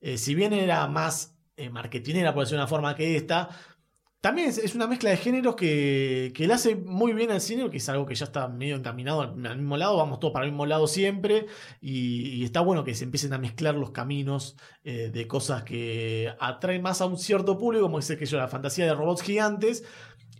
Eh, 0.00 0.18
si 0.18 0.34
bien 0.34 0.52
era 0.52 0.86
más 0.88 1.36
eh, 1.56 1.70
marketinera, 1.70 2.34
por 2.34 2.42
decir 2.44 2.56
una 2.58 2.66
forma, 2.66 2.94
que 2.96 3.14
esta, 3.16 3.50
también 4.20 4.48
es, 4.48 4.58
es 4.58 4.74
una 4.74 4.86
mezcla 4.88 5.10
de 5.10 5.16
géneros 5.16 5.54
que, 5.54 6.32
que 6.34 6.46
le 6.48 6.54
hace 6.54 6.74
muy 6.74 7.12
bien 7.12 7.30
al 7.30 7.40
cine, 7.40 7.70
que 7.70 7.76
es 7.76 7.88
algo 7.88 8.04
que 8.06 8.14
ya 8.16 8.24
está 8.24 8.48
medio 8.48 8.74
encaminado 8.74 9.20
al, 9.20 9.46
al 9.46 9.58
mismo 9.58 9.76
lado, 9.76 9.96
vamos 9.96 10.18
todos 10.18 10.32
para 10.32 10.44
el 10.44 10.50
mismo 10.52 10.66
lado 10.66 10.86
siempre, 10.88 11.46
y, 11.80 12.30
y 12.30 12.44
está 12.44 12.60
bueno 12.62 12.82
que 12.84 12.94
se 12.94 13.04
empiecen 13.04 13.32
a 13.32 13.38
mezclar 13.38 13.74
los 13.76 13.90
caminos 13.90 14.56
eh, 14.82 15.10
de 15.12 15.26
cosas 15.28 15.62
que 15.62 16.32
atraen 16.40 16.82
más 16.82 17.00
a 17.00 17.06
un 17.06 17.16
cierto 17.18 17.58
público, 17.58 17.84
como 17.84 17.98
dice 17.98 18.16
que 18.16 18.26
yo, 18.26 18.38
la 18.38 18.48
fantasía 18.48 18.86
de 18.86 18.94
robots 18.94 19.22
gigantes, 19.22 19.84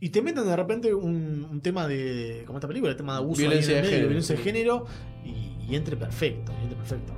y 0.03 0.09
te 0.09 0.21
meten 0.21 0.45
de 0.45 0.57
repente 0.57 0.93
un, 0.93 1.47
un 1.49 1.61
tema 1.61 1.87
de, 1.87 2.43
como 2.45 2.59
esta 2.59 2.67
película, 2.67 2.91
el 2.91 2.97
tema 2.97 3.13
de 3.13 3.19
abuso 3.21 3.39
Violencia 3.39 3.77
de 3.77 3.83
medio, 3.83 3.91
género, 3.93 4.09
violencia 4.09 4.35
de 4.35 4.43
género, 4.43 4.87
y, 5.25 5.71
y 5.71 5.77
entre 5.77 5.97
perfecto, 5.97 6.53
y 6.59 6.63
entre 6.65 6.77
perfecto. 6.77 7.13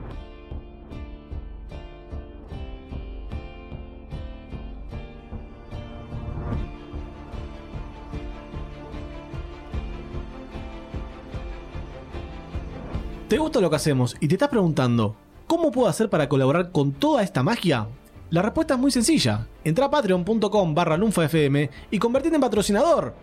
¿Te 13.29 13.39
gusta 13.39 13.63
lo 13.63 13.71
que 13.71 13.77
hacemos 13.77 14.15
y 14.21 14.29
te 14.29 14.35
estás 14.35 14.51
preguntando 14.51 15.17
cómo 15.47 15.73
puedo 15.73 15.89
hacer 15.89 16.11
para 16.11 16.29
colaborar 16.29 16.71
con 16.71 16.93
toda 16.93 17.23
esta 17.23 17.43
magia? 17.43 17.89
La 18.35 18.43
respuesta 18.43 18.75
es 18.75 18.81
muy 18.81 18.91
sencilla. 18.91 19.47
Entra 19.63 19.87
a 19.87 19.91
patreon.com 19.93 20.75
barra 20.75 20.97
lunfafm 20.97 21.69
y 21.89 21.99
convertirte 22.01 22.35
en 22.35 22.41
patrocinador. 22.41 23.15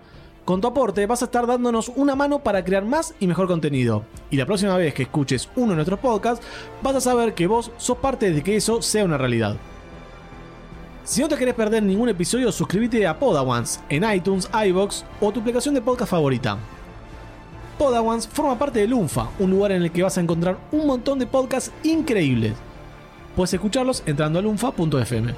Con 0.45 0.61
tu 0.61 0.69
aporte 0.69 1.05
vas 1.05 1.21
a 1.21 1.25
estar 1.25 1.45
dándonos 1.45 1.91
una 1.97 2.15
mano 2.15 2.39
para 2.39 2.63
crear 2.63 2.85
más 2.85 3.13
y 3.19 3.27
mejor 3.27 3.45
contenido. 3.45 4.05
Y 4.29 4.37
la 4.37 4.45
próxima 4.45 4.77
vez 4.77 4.93
que 4.93 5.03
escuches 5.03 5.49
uno 5.57 5.71
de 5.71 5.75
nuestros 5.75 5.99
podcasts, 5.99 6.45
vas 6.81 6.95
a 6.95 7.01
saber 7.01 7.33
que 7.33 7.45
vos 7.45 7.71
sos 7.75 7.97
parte 7.97 8.31
de 8.31 8.41
que 8.41 8.55
eso 8.55 8.81
sea 8.81 9.03
una 9.03 9.17
realidad. 9.17 9.57
Si 11.03 11.19
no 11.19 11.27
te 11.27 11.35
querés 11.35 11.55
perder 11.55 11.83
ningún 11.83 12.07
episodio, 12.07 12.49
suscríbete 12.49 13.05
a 13.05 13.19
Podawans 13.19 13.81
en 13.89 14.09
iTunes, 14.09 14.49
iBox 14.65 15.03
o 15.19 15.29
tu 15.33 15.41
aplicación 15.41 15.75
de 15.75 15.81
podcast 15.81 16.11
favorita. 16.11 16.57
Podawans 17.77 18.29
forma 18.29 18.57
parte 18.57 18.79
de 18.79 18.87
Lunfa, 18.87 19.27
un 19.39 19.51
lugar 19.51 19.73
en 19.73 19.83
el 19.83 19.91
que 19.91 20.03
vas 20.03 20.17
a 20.17 20.21
encontrar 20.21 20.57
un 20.71 20.87
montón 20.87 21.19
de 21.19 21.27
podcasts 21.27 21.69
increíbles. 21.83 22.53
Puedes 23.35 23.53
escucharlos 23.53 24.03
entrando 24.05 24.39
a 24.39 24.41
lunfa.fm. 24.41 25.33